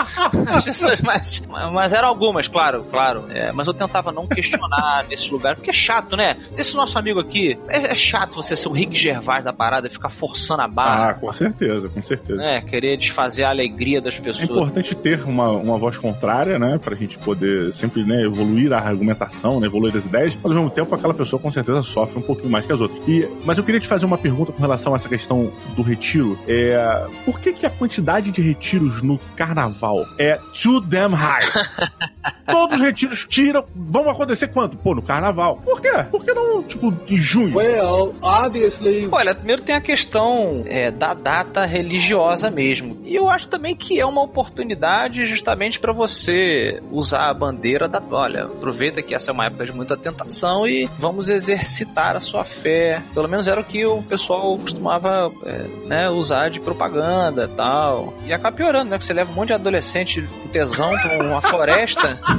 as 0.47 0.65
pessoas 0.65 1.01
mais. 1.01 1.45
Mas 1.71 1.93
eram 1.93 2.07
algumas, 2.07 2.47
claro, 2.47 2.85
claro. 2.89 3.25
É, 3.29 3.51
mas 3.51 3.67
eu 3.67 3.73
tentava 3.73 4.11
não 4.11 4.27
questionar 4.27 5.05
nesse 5.09 5.31
lugar, 5.31 5.55
porque 5.55 5.69
é 5.69 5.73
chato, 5.73 6.15
né? 6.17 6.37
Esse 6.57 6.75
nosso 6.75 6.97
amigo 6.97 7.19
aqui, 7.19 7.57
é, 7.67 7.91
é 7.91 7.95
chato 7.95 8.35
você 8.35 8.55
ser 8.55 8.67
o 8.67 8.71
Rick 8.71 8.95
Gervais 8.97 9.43
da 9.43 9.53
parada 9.53 9.87
e 9.87 9.89
ficar 9.89 10.09
forçando 10.09 10.61
a 10.61 10.67
barra. 10.67 11.09
Ah, 11.11 11.13
com 11.13 11.31
certeza, 11.31 11.89
com 11.89 12.01
certeza. 12.01 12.37
né? 12.39 12.61
Querer 12.61 12.97
desfazer 12.97 13.43
a 13.43 13.49
alegria 13.49 14.01
das 14.01 14.15
É 14.17 14.21
pessoas. 14.21 14.49
importante 14.49 14.95
ter 14.95 15.23
uma, 15.23 15.49
uma 15.51 15.77
voz 15.77 15.97
contrária, 15.97 16.57
né? 16.57 16.79
Pra 16.83 16.95
gente 16.95 17.17
poder 17.19 17.73
sempre 17.73 18.03
né, 18.03 18.21
evoluir 18.23 18.71
a 18.73 18.79
argumentação, 18.79 19.59
né, 19.59 19.67
evoluir 19.67 19.95
as 19.95 20.05
ideias, 20.05 20.35
mas 20.41 20.51
ao 20.51 20.57
mesmo 20.57 20.69
tempo 20.69 20.93
aquela 20.95 21.13
pessoa 21.13 21.39
com 21.39 21.51
certeza 21.51 21.83
sofre 21.83 22.17
um 22.19 22.21
pouquinho 22.21 22.49
mais 22.49 22.65
que 22.65 22.71
as 22.73 22.79
outras. 22.81 22.99
E, 23.07 23.27
mas 23.45 23.57
eu 23.57 23.63
queria 23.63 23.79
te 23.79 23.87
fazer 23.87 24.05
uma 24.05 24.17
pergunta 24.17 24.51
com 24.51 24.59
relação 24.59 24.93
a 24.93 24.95
essa 24.95 25.09
questão 25.09 25.51
do 25.75 25.81
retiro. 25.81 26.37
É, 26.47 27.07
por 27.25 27.39
que, 27.39 27.53
que 27.53 27.65
a 27.65 27.69
quantidade 27.69 28.31
de 28.31 28.41
retiros 28.41 29.01
no 29.01 29.17
carnaval 29.35 30.05
é 30.19 30.39
too 30.61 30.79
damn 30.79 31.13
high? 31.13 31.45
Todos 32.45 32.75
os 32.75 32.81
retiros 32.81 33.25
tiram. 33.27 33.63
Vão 33.75 34.09
acontecer 34.09 34.47
quando? 34.47 34.77
Pô, 34.77 34.93
no 34.93 35.01
carnaval. 35.01 35.61
Por 35.63 35.81
quê? 35.81 35.91
Por 36.11 36.23
que 36.23 36.33
não, 36.33 36.63
tipo, 36.63 36.93
em 37.09 37.17
junho? 37.17 37.55
Well, 37.55 38.15
obviously. 38.21 39.07
Olha, 39.11 39.33
primeiro 39.33 39.61
tem 39.61 39.75
a 39.75 39.81
questão 39.81 40.63
é, 40.67 40.91
da 40.91 41.13
data 41.13 41.65
religiosa 41.65 42.49
mesmo. 42.49 42.97
E 43.05 43.15
eu 43.15 43.29
acho 43.29 43.47
também 43.47 43.75
que 43.75 43.99
é 43.99 44.05
uma 44.05 44.21
oportunidade 44.21 45.25
justamente 45.25 45.79
para 45.79 45.93
você 45.93 46.81
usar 46.91 47.29
a 47.29 47.33
bandeira 47.33 47.87
da. 47.87 48.01
Olha, 48.11 48.45
aproveita 48.45 49.01
que 49.01 49.15
essa 49.15 49.31
é 49.31 49.33
uma 49.33 49.45
época 49.45 49.65
de 49.65 49.71
muita 49.71 49.95
tentação 49.95 50.67
e 50.67 50.89
vamos 50.99 51.29
exercitar 51.29 52.15
a 52.15 52.19
sua 52.19 52.43
fé. 52.43 53.01
Pelo 53.13 53.27
menos 53.27 53.47
era 53.47 53.59
o 53.59 53.63
que 53.63 53.85
o 53.85 54.01
pessoal 54.03 54.57
costumava 54.57 55.31
é, 55.45 55.65
né, 55.85 56.09
usar 56.09 56.49
de 56.49 56.59
propaganda 56.59 57.45
e 57.45 57.55
tal. 57.55 58.13
E 58.25 58.33
acaba 58.33 58.55
piorando, 58.55 58.91
né? 58.91 58.97
Que 58.97 59.05
você 59.05 59.13
leva 59.13 59.31
um 59.31 59.35
monte 59.35 59.47
de 59.47 59.53
adolescente 59.53 60.21
com 60.21 60.49
tesão 60.49 60.91
pra 60.91 61.23
uma 61.23 61.41
floresta. 61.41 62.19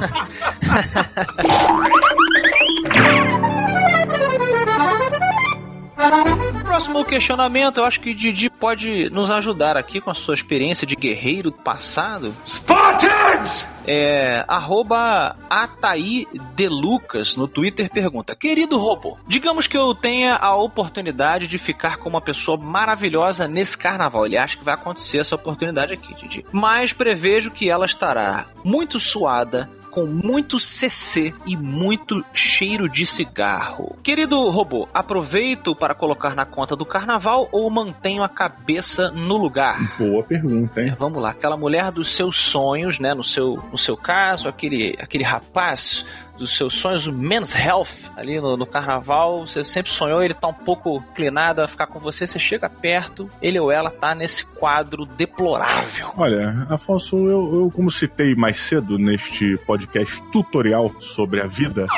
Próximo 6.63 7.05
questionamento, 7.05 7.77
eu 7.77 7.85
acho 7.85 8.01
que 8.01 8.13
Didi 8.13 8.49
pode 8.49 9.09
nos 9.09 9.31
ajudar 9.31 9.77
aqui 9.77 10.01
com 10.01 10.11
a 10.11 10.13
sua 10.13 10.33
experiência 10.33 10.85
de 10.85 10.95
guerreiro 10.95 11.49
do 11.49 11.57
passado. 11.57 12.35
Spartans! 12.45 13.65
É, 13.87 14.43
arroba 14.47 15.37
Ataí 15.49 16.27
Delucas 16.55 17.35
no 17.35 17.47
Twitter 17.47 17.89
pergunta: 17.89 18.35
Querido 18.35 18.77
robô, 18.77 19.17
digamos 19.27 19.67
que 19.67 19.77
eu 19.77 19.93
tenha 19.93 20.35
a 20.35 20.55
oportunidade 20.55 21.47
de 21.47 21.57
ficar 21.57 21.97
com 21.97 22.09
uma 22.09 22.21
pessoa 22.21 22.57
maravilhosa 22.57 23.47
nesse 23.47 23.77
carnaval. 23.77 24.25
Ele 24.25 24.37
acha 24.37 24.57
que 24.57 24.63
vai 24.63 24.73
acontecer 24.73 25.19
essa 25.19 25.35
oportunidade 25.35 25.93
aqui, 25.93 26.13
Didi. 26.15 26.43
Mas 26.51 26.93
prevejo 26.93 27.51
que 27.51 27.69
ela 27.69 27.85
estará 27.85 28.47
muito 28.63 28.99
suada, 28.99 29.69
com 29.95 30.05
muito 30.05 30.59
CC 30.59 31.33
e 31.45 31.55
muito 31.55 32.21
cheiro 32.33 32.89
de 32.89 33.05
cigarro. 33.05 33.95
Querido 34.03 34.49
robô, 34.49 34.89
aproveito 34.93 35.73
para 35.73 35.95
colocar 35.95 36.35
na 36.35 36.43
conta 36.43 36.75
do 36.75 36.85
carnaval 36.85 37.47
ou 37.49 37.69
mantenho 37.69 38.21
a 38.21 38.27
cabeça 38.27 39.09
no 39.09 39.37
lugar? 39.37 39.95
Boa 39.97 40.21
pergunta, 40.21 40.83
hein? 40.83 40.93
Vamos 40.99 41.21
lá, 41.23 41.29
aquela 41.29 41.55
mulher 41.55 41.93
dos 41.93 42.13
seus 42.13 42.41
sonhos, 42.41 42.99
né? 42.99 43.13
No 43.13 43.23
seu, 43.23 43.63
no 43.71 43.77
seu 43.77 43.95
caso, 43.95 44.49
aquele, 44.49 44.97
aquele 44.99 45.23
rapaz 45.23 46.05
dos 46.37 46.55
seus 46.55 46.75
sonhos, 46.75 47.07
o 47.07 47.13
Men's 47.13 47.55
Health, 47.55 48.11
ali 48.15 48.39
no, 48.39 48.57
no 48.57 48.65
carnaval, 48.65 49.47
você 49.47 49.63
sempre 49.63 49.91
sonhou, 49.91 50.23
ele 50.23 50.33
tá 50.33 50.47
um 50.47 50.53
pouco 50.53 51.03
inclinado 51.11 51.61
a 51.61 51.67
ficar 51.67 51.87
com 51.87 51.99
você, 51.99 52.27
você 52.27 52.39
chega 52.39 52.69
perto, 52.69 53.29
ele 53.41 53.59
ou 53.59 53.71
ela 53.71 53.89
tá 53.89 54.13
nesse 54.13 54.45
quadro 54.45 55.05
deplorável. 55.05 56.11
Olha, 56.17 56.67
Afonso, 56.69 57.17
eu, 57.17 57.63
eu 57.63 57.71
como 57.73 57.91
citei 57.91 58.35
mais 58.35 58.59
cedo 58.59 58.97
neste 58.97 59.57
podcast 59.65 60.21
tutorial 60.31 60.93
sobre 60.99 61.41
a 61.41 61.47
vida. 61.47 61.87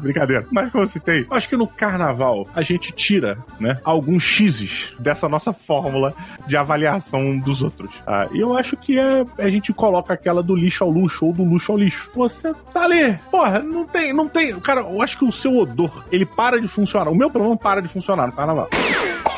Brincadeira. 0.00 0.46
Mas 0.50 0.70
como 0.70 0.84
eu 0.84 0.88
citei, 0.88 1.26
acho 1.30 1.48
que 1.48 1.56
no 1.56 1.66
carnaval 1.66 2.48
a 2.54 2.62
gente 2.62 2.92
tira, 2.92 3.38
né, 3.60 3.78
alguns 3.84 4.22
x's 4.24 4.92
dessa 4.98 5.28
nossa 5.28 5.52
fórmula 5.52 6.14
de 6.46 6.56
avaliação 6.56 7.38
dos 7.38 7.62
outros. 7.62 7.90
Ah, 8.06 8.28
eu 8.32 8.56
acho 8.56 8.76
que 8.76 8.98
é, 8.98 9.24
a 9.38 9.50
gente 9.50 9.72
coloca 9.72 10.14
aquela 10.14 10.42
do 10.42 10.54
lixo 10.54 10.84
ao 10.84 10.90
luxo 10.90 11.26
ou 11.26 11.32
do 11.32 11.44
luxo 11.44 11.72
ao 11.72 11.78
lixo. 11.78 12.10
Você 12.14 12.52
tá 12.72 12.82
ali, 12.82 13.18
porra, 13.34 13.58
não 13.58 13.84
tem, 13.84 14.12
não 14.12 14.28
tem. 14.28 14.60
Cara, 14.60 14.82
eu 14.82 15.02
acho 15.02 15.18
que 15.18 15.24
o 15.24 15.32
seu 15.32 15.56
odor, 15.58 16.04
ele 16.12 16.24
para 16.24 16.60
de 16.60 16.68
funcionar. 16.68 17.10
O 17.10 17.16
meu 17.16 17.28
problema 17.28 17.56
para 17.56 17.82
de 17.82 17.88
funcionar 17.88 18.28
no 18.28 18.32
carnaval. 18.32 18.68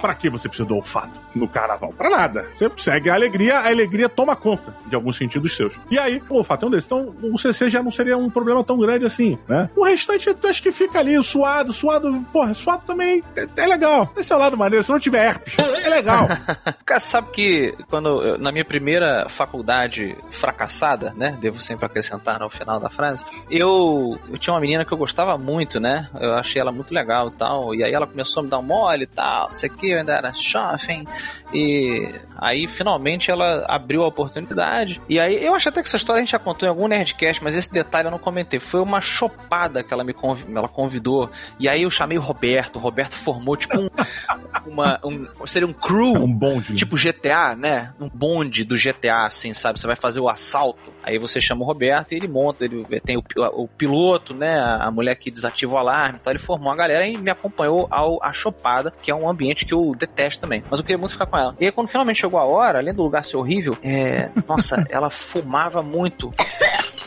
Pra 0.00 0.14
que 0.14 0.28
você 0.28 0.48
precisa 0.48 0.68
do 0.68 0.76
olfato 0.76 1.20
no 1.34 1.48
carnaval? 1.48 1.92
Pra 1.96 2.10
nada. 2.10 2.46
Você 2.54 2.70
segue 2.78 3.10
a 3.10 3.14
alegria, 3.14 3.58
a 3.58 3.68
alegria 3.68 4.08
toma 4.08 4.36
conta 4.36 4.74
de 4.86 4.94
alguns 4.94 5.16
sentidos 5.16 5.56
seus. 5.56 5.72
E 5.90 5.98
aí, 5.98 6.22
o 6.28 6.36
olfato 6.36 6.64
é 6.64 6.68
um 6.68 6.70
desses. 6.70 6.86
Então, 6.86 7.14
o 7.22 7.38
CC 7.38 7.68
já 7.68 7.82
não 7.82 7.90
seria 7.90 8.16
um 8.16 8.30
problema 8.30 8.62
tão 8.62 8.78
grande 8.78 9.04
assim, 9.04 9.38
né? 9.48 9.70
O 9.76 9.84
restante, 9.84 10.28
acho 10.44 10.62
que 10.62 10.70
fica 10.70 10.98
ali, 10.98 11.22
suado, 11.22 11.72
suado. 11.72 12.24
Porra, 12.32 12.54
suado 12.54 12.82
também 12.86 13.22
é, 13.34 13.46
é 13.56 13.66
legal. 13.66 14.12
Esse 14.16 14.32
é 14.32 14.36
o 14.36 14.38
lado 14.38 14.56
maneiro. 14.56 14.84
Se 14.84 14.90
não 14.90 14.98
tiver 14.98 15.26
herpes, 15.26 15.56
é 15.58 15.88
legal. 15.88 16.28
Cara, 16.84 17.00
sabe 17.00 17.30
que 17.30 17.74
quando 17.88 18.38
na 18.38 18.52
minha 18.52 18.64
primeira 18.64 19.26
faculdade 19.28 20.16
fracassada, 20.30 21.12
né? 21.16 21.36
Devo 21.40 21.60
sempre 21.60 21.86
acrescentar 21.86 22.40
no 22.40 22.48
final 22.48 22.78
da 22.78 22.88
frase, 22.88 23.24
eu, 23.50 24.18
eu 24.28 24.38
tinha 24.38 24.54
uma 24.54 24.60
menina 24.60 24.84
que 24.84 24.92
eu 24.92 24.98
gostava 24.98 25.36
muito, 25.38 25.80
né? 25.80 26.08
Eu 26.20 26.34
achei 26.34 26.60
ela 26.60 26.72
muito 26.72 26.92
legal 26.92 27.28
e 27.28 27.32
tal. 27.32 27.74
E 27.74 27.84
aí 27.84 27.92
ela 27.92 28.06
começou 28.06 28.40
a 28.40 28.44
me 28.44 28.50
dar 28.50 28.58
um 28.58 28.62
mole 28.62 29.04
e 29.04 29.06
tal, 29.06 29.48
não 29.48 29.54
sei 29.54 29.68
o 29.68 29.72
que, 29.72 29.85
eu 29.90 29.98
ainda 29.98 30.14
era 30.14 30.32
jovem. 30.32 31.06
E 31.52 32.12
aí 32.36 32.66
finalmente 32.66 33.30
ela 33.30 33.64
abriu 33.68 34.02
a 34.02 34.06
oportunidade. 34.06 35.00
E 35.08 35.18
aí 35.18 35.44
eu 35.44 35.54
acho 35.54 35.68
até 35.68 35.82
que 35.82 35.88
essa 35.88 35.96
história 35.96 36.20
a 36.20 36.24
gente 36.24 36.32
já 36.32 36.38
contou 36.38 36.66
em 36.66 36.70
algum 36.70 36.88
Nerdcast, 36.88 37.42
mas 37.42 37.54
esse 37.54 37.72
detalhe 37.72 38.08
eu 38.08 38.10
não 38.10 38.18
comentei. 38.18 38.58
Foi 38.60 38.80
uma 38.80 39.00
chopada 39.00 39.82
que 39.82 39.92
ela 39.92 40.04
me 40.04 40.12
convi- 40.12 40.44
ela 40.54 40.68
convidou. 40.68 41.30
E 41.58 41.68
aí 41.68 41.82
eu 41.82 41.90
chamei 41.90 42.18
o 42.18 42.20
Roberto. 42.20 42.76
O 42.76 42.78
Roberto 42.78 43.14
formou 43.14 43.56
tipo 43.56 43.78
um. 43.78 43.88
uma, 44.66 44.98
um 45.04 45.46
seria 45.46 45.66
um 45.66 45.72
crew. 45.72 46.14
Um 46.14 46.32
bonde. 46.32 46.74
Tipo 46.74 46.96
GTA, 46.96 47.54
né? 47.54 47.92
Um 48.00 48.08
bonde 48.08 48.64
do 48.64 48.76
GTA, 48.76 49.22
assim, 49.22 49.54
sabe? 49.54 49.80
Você 49.80 49.86
vai 49.86 49.96
fazer 49.96 50.20
o 50.20 50.28
assalto. 50.28 50.95
Aí 51.06 51.18
você 51.18 51.40
chama 51.40 51.62
o 51.62 51.66
Roberto 51.66 52.10
e 52.10 52.16
ele 52.16 52.26
monta. 52.26 52.64
Ele 52.64 52.84
tem 53.00 53.16
o, 53.16 53.22
o 53.52 53.68
piloto, 53.68 54.34
né? 54.34 54.58
A 54.58 54.90
mulher 54.90 55.14
que 55.14 55.30
desativa 55.30 55.74
o 55.74 55.78
alarme. 55.78 56.18
Então 56.20 56.32
ele 56.32 56.40
formou 56.40 56.72
a 56.72 56.76
galera 56.76 57.06
e 57.06 57.16
me 57.16 57.30
acompanhou 57.30 57.86
ao 57.88 58.18
a 58.22 58.32
Chopada, 58.32 58.92
que 59.00 59.10
é 59.10 59.14
um 59.14 59.28
ambiente 59.28 59.64
que 59.64 59.72
eu 59.72 59.94
detesto 59.96 60.40
também. 60.40 60.64
Mas 60.68 60.80
eu 60.80 60.84
queria 60.84 60.98
muito 60.98 61.12
ficar 61.12 61.26
com 61.26 61.38
ela. 61.38 61.54
E 61.60 61.64
aí 61.64 61.70
quando 61.70 61.88
finalmente 61.88 62.20
chegou 62.20 62.40
a 62.40 62.44
hora, 62.44 62.80
além 62.80 62.92
do 62.92 63.04
lugar 63.04 63.24
ser 63.24 63.36
horrível, 63.36 63.78
é. 63.82 64.30
Nossa, 64.48 64.84
ela 64.90 65.08
fumava 65.08 65.80
muito. 65.80 66.34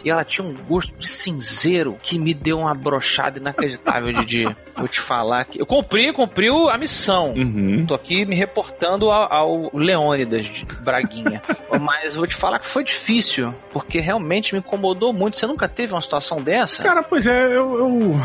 E 0.04 0.10
ela 0.10 0.24
tinha 0.24 0.46
um 0.46 0.54
gosto 0.54 0.94
cinzeiro 1.06 1.98
que 2.02 2.18
me 2.18 2.34
deu 2.34 2.60
uma 2.60 2.74
brochada 2.74 3.40
inacreditável, 3.40 4.14
Didi. 4.14 4.46
Vou 4.78 4.88
te 4.88 5.00
falar 5.00 5.46
que. 5.46 5.60
Eu 5.60 5.66
cumpri, 5.66 6.12
cumpri 6.14 6.48
a 6.50 6.78
missão. 6.78 7.32
Uhum. 7.32 7.86
Tô 7.86 7.94
aqui 7.94 8.26
me 8.26 8.36
reportando 8.36 9.12
ao, 9.12 9.34
ao 9.34 9.72
Leônidas 9.74 10.46
de 10.46 10.66
Braguinha. 10.66 11.42
Mas 11.82 12.16
vou 12.16 12.26
te 12.26 12.36
falar 12.36 12.60
que 12.60 12.66
foi 12.66 12.84
difícil, 12.84 13.54
porque 13.72 14.00
realmente 14.00 14.54
me 14.54 14.60
incomodou 14.60 15.14
muito. 15.14 15.38
Você 15.38 15.46
nunca 15.46 15.68
teve 15.68 15.94
uma 15.94 16.02
situação 16.02 16.42
dessa? 16.42 16.82
Cara, 16.82 17.04
pois 17.04 17.28
é, 17.28 17.46
eu. 17.46 17.78
eu 17.78 18.20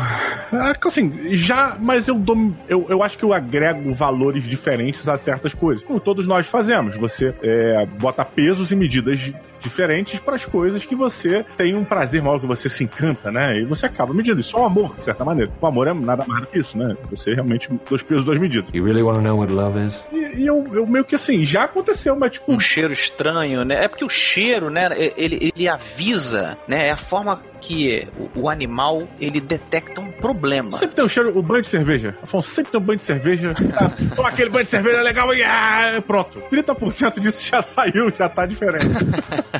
é 0.51 0.73
assim, 0.85 1.35
já. 1.35 1.75
Mas 1.79 2.07
eu, 2.07 2.15
dou, 2.15 2.53
eu 2.67 2.85
eu 2.89 3.03
acho 3.03 3.17
que 3.17 3.23
eu 3.23 3.33
agrego 3.33 3.93
valores 3.93 4.43
diferentes 4.43 5.07
a 5.07 5.17
certas 5.17 5.53
coisas. 5.53 5.83
Como 5.83 5.99
todos 5.99 6.27
nós 6.27 6.47
fazemos. 6.47 6.95
Você 6.95 7.33
é, 7.41 7.85
bota 7.85 8.23
pesos 8.23 8.71
e 8.71 8.75
medidas 8.75 9.19
diferentes 9.59 10.19
para 10.19 10.35
as 10.35 10.45
coisas 10.45 10.85
que 10.85 10.95
você 10.95 11.45
tem 11.57 11.64
um 11.73 11.83
prazer 11.83 12.21
maior, 12.21 12.39
que 12.39 12.45
você 12.45 12.69
se 12.69 12.83
encanta, 12.83 13.31
né? 13.31 13.59
E 13.59 13.65
você 13.65 13.85
acaba 13.85 14.13
medindo. 14.13 14.39
Isso 14.39 14.55
é 14.57 14.59
o 14.59 14.65
amor, 14.65 14.95
de 14.95 15.05
certa 15.05 15.23
maneira. 15.23 15.51
O 15.59 15.65
amor 15.65 15.87
é 15.87 15.93
nada 15.93 16.25
mais 16.27 16.41
do 16.41 16.47
que 16.47 16.59
isso, 16.59 16.77
né? 16.77 16.95
Você 17.09 17.33
realmente. 17.33 17.69
Dois 17.89 18.03
pesos, 18.03 18.23
duas 18.23 18.39
medidas. 18.39 18.73
You 18.73 18.83
really 18.83 19.01
want 19.01 19.17
to 19.17 19.21
know 19.21 19.37
what 19.39 19.51
love 19.51 19.81
is? 19.81 20.03
E, 20.11 20.41
e 20.41 20.47
eu, 20.47 20.65
eu 20.73 20.85
meio 20.85 21.05
que 21.05 21.15
assim, 21.15 21.43
já 21.45 21.63
aconteceu, 21.63 22.15
mas 22.15 22.33
tipo. 22.33 22.51
um 22.51 22.59
cheiro 22.59 22.93
estranho, 22.93 23.63
né? 23.63 23.85
É 23.85 23.87
porque 23.87 24.05
o 24.05 24.09
cheiro, 24.09 24.69
né, 24.69 24.87
ele, 25.15 25.51
ele 25.55 25.69
avisa, 25.69 26.57
né? 26.67 26.87
É 26.87 26.91
a 26.91 26.97
forma 26.97 27.41
que 27.65 28.07
o, 28.35 28.47
animal 28.47 29.07
ele 29.19 29.41
detecta 29.41 29.99
um 29.99 30.11
problema. 30.11 30.77
Sempre 30.77 30.95
tem 30.95 31.05
um 31.05 31.09
cheiro, 31.09 31.37
o 31.37 31.41
banho 31.41 31.63
de 31.63 31.67
cerveja. 31.67 32.15
Afonso, 32.21 32.49
sempre 32.51 32.71
tem 32.71 32.79
um 32.79 32.83
banho 32.83 32.97
de 32.97 33.03
cerveja. 33.03 33.53
Ah, 33.75 33.89
Toma 34.15 34.29
aquele 34.29 34.49
banho 34.49 34.63
de 34.63 34.69
cerveja 34.69 35.01
legal 35.01 35.33
e 35.33 35.43
ah, 35.43 36.01
pronto. 36.05 36.41
30% 36.49 37.19
disso 37.19 37.45
já 37.45 37.61
saiu, 37.61 38.11
já 38.17 38.29
tá 38.29 38.45
diferente. 38.45 38.85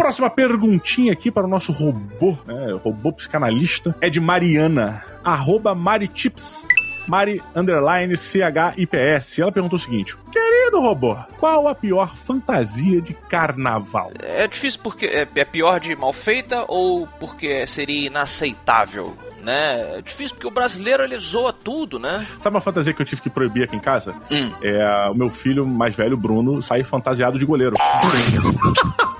Próxima 0.00 0.30
perguntinha 0.30 1.12
aqui 1.12 1.30
para 1.30 1.44
o 1.44 1.48
nosso 1.48 1.72
robô, 1.72 2.34
né, 2.46 2.72
robô 2.82 3.12
psicanalista, 3.12 3.94
é 4.00 4.08
de 4.08 4.18
Mariana, 4.18 5.04
arroba 5.22 5.74
Maritips. 5.74 6.64
Mari 7.06 7.42
underline 7.54 8.16
CHIPS. 8.16 9.38
Ela 9.38 9.52
perguntou 9.52 9.76
o 9.76 9.80
seguinte: 9.80 10.16
Querido 10.32 10.80
robô, 10.80 11.16
qual 11.38 11.68
a 11.68 11.74
pior 11.74 12.16
fantasia 12.16 13.02
de 13.02 13.12
carnaval? 13.12 14.10
É 14.22 14.48
difícil 14.48 14.80
porque 14.82 15.04
é, 15.04 15.28
é 15.34 15.44
pior 15.44 15.78
de 15.78 15.94
mal 15.94 16.14
feita 16.14 16.64
ou 16.66 17.06
porque 17.18 17.66
seria 17.66 18.06
inaceitável? 18.06 19.14
Né? 19.42 19.98
É 19.98 20.02
difícil 20.02 20.34
porque 20.34 20.46
o 20.46 20.50
brasileiro 20.50 21.02
ele 21.02 21.18
zoa 21.18 21.52
tudo, 21.52 21.98
né? 21.98 22.26
Sabe 22.38 22.56
uma 22.56 22.62
fantasia 22.62 22.94
que 22.94 23.02
eu 23.02 23.06
tive 23.06 23.20
que 23.20 23.28
proibir 23.28 23.64
aqui 23.64 23.76
em 23.76 23.80
casa? 23.80 24.14
Hum. 24.30 24.50
É 24.62 25.10
o 25.10 25.14
meu 25.14 25.28
filho 25.28 25.66
mais 25.66 25.94
velho, 25.94 26.16
Bruno, 26.16 26.62
sair 26.62 26.84
fantasiado 26.84 27.38
de 27.38 27.44
goleiro. 27.44 27.76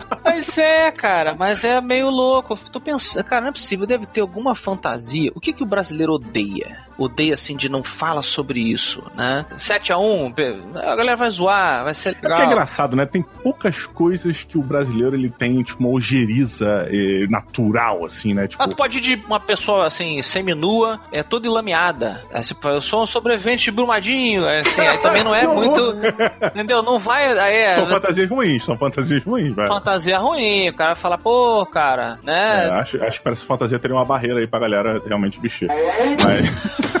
Mas 0.31 0.45
Pois 0.51 0.57
é, 0.57 0.91
cara, 0.91 1.35
mas 1.37 1.63
é 1.63 1.79
meio 1.81 2.09
louco. 2.09 2.53
Eu 2.53 2.71
Tô 2.71 2.79
pensando, 2.79 3.23
cara, 3.23 3.41
não 3.41 3.49
é 3.49 3.51
possível, 3.51 3.85
deve 3.85 4.05
ter 4.05 4.21
alguma 4.21 4.55
fantasia. 4.55 5.31
O 5.35 5.39
que 5.39 5.53
que 5.53 5.63
o 5.63 5.65
brasileiro 5.65 6.13
odeia? 6.13 6.77
Odeia 6.97 7.33
assim 7.33 7.55
de 7.55 7.67
não 7.69 7.83
fala 7.83 8.21
sobre 8.21 8.59
isso, 8.59 9.03
né? 9.15 9.45
7 9.57 9.91
a 9.91 9.97
1 9.97 10.33
a 10.75 10.95
galera 10.95 11.17
vai 11.17 11.29
zoar, 11.31 11.83
vai 11.83 11.93
ser 11.93 12.09
É 12.09 12.25
é 12.25 12.29
legal. 12.29 12.45
engraçado, 12.45 12.95
né? 12.95 13.05
Tem 13.05 13.21
poucas 13.21 13.85
coisas 13.87 14.43
que 14.43 14.57
o 14.57 14.61
brasileiro 14.61 15.15
ele 15.15 15.29
tem, 15.29 15.61
tipo, 15.63 15.79
uma 15.79 15.89
ojeriza 15.89 16.87
eh, 16.89 17.25
natural, 17.29 18.05
assim, 18.05 18.33
né? 18.33 18.47
Tipo, 18.47 18.61
Ah, 18.61 18.67
tu 18.67 18.75
pode 18.75 18.97
ir 18.99 19.01
de 19.01 19.15
uma 19.25 19.39
pessoa 19.39 19.85
assim, 19.87 20.21
semi-nua, 20.21 20.99
é 21.11 21.23
toda. 21.23 21.41
Aí 22.31 22.43
você 22.43 22.53
fala, 22.53 22.75
eu 22.75 22.81
sou 22.81 23.01
um 23.01 23.05
sobrevivente 23.05 23.65
de 23.65 23.71
Brumadinho. 23.71 24.45
é 24.45 24.61
Assim, 24.61 24.81
aí 24.81 24.97
também 24.99 25.23
não 25.23 25.33
é 25.33 25.45
muito. 25.47 25.95
Entendeu? 26.53 26.83
Não 26.83 26.99
vai. 26.99 27.37
Aí 27.39 27.55
é, 27.55 27.75
são 27.75 27.87
fantasias 27.87 28.29
ruins, 28.29 28.63
são 28.63 28.77
fantasias 28.77 29.23
ruins, 29.23 29.55
velho. 29.55 29.67
fantasia 29.67 30.19
ruim. 30.21 30.69
O 30.69 30.73
cara 30.75 30.95
fala, 30.95 31.17
pô, 31.17 31.65
cara, 31.65 32.19
É, 32.23 32.25
né? 32.25 32.69
acho, 32.79 33.03
acho 33.03 33.17
que 33.17 33.23
para 33.23 33.33
essa 33.33 33.45
fantasia 33.45 33.79
teria 33.79 33.95
uma 33.95 34.05
barreira 34.05 34.39
aí 34.39 34.47
pra 34.47 34.59
galera 34.59 35.01
realmente 35.05 35.39
vestir. 35.39 35.67
Mas. 36.23 37.00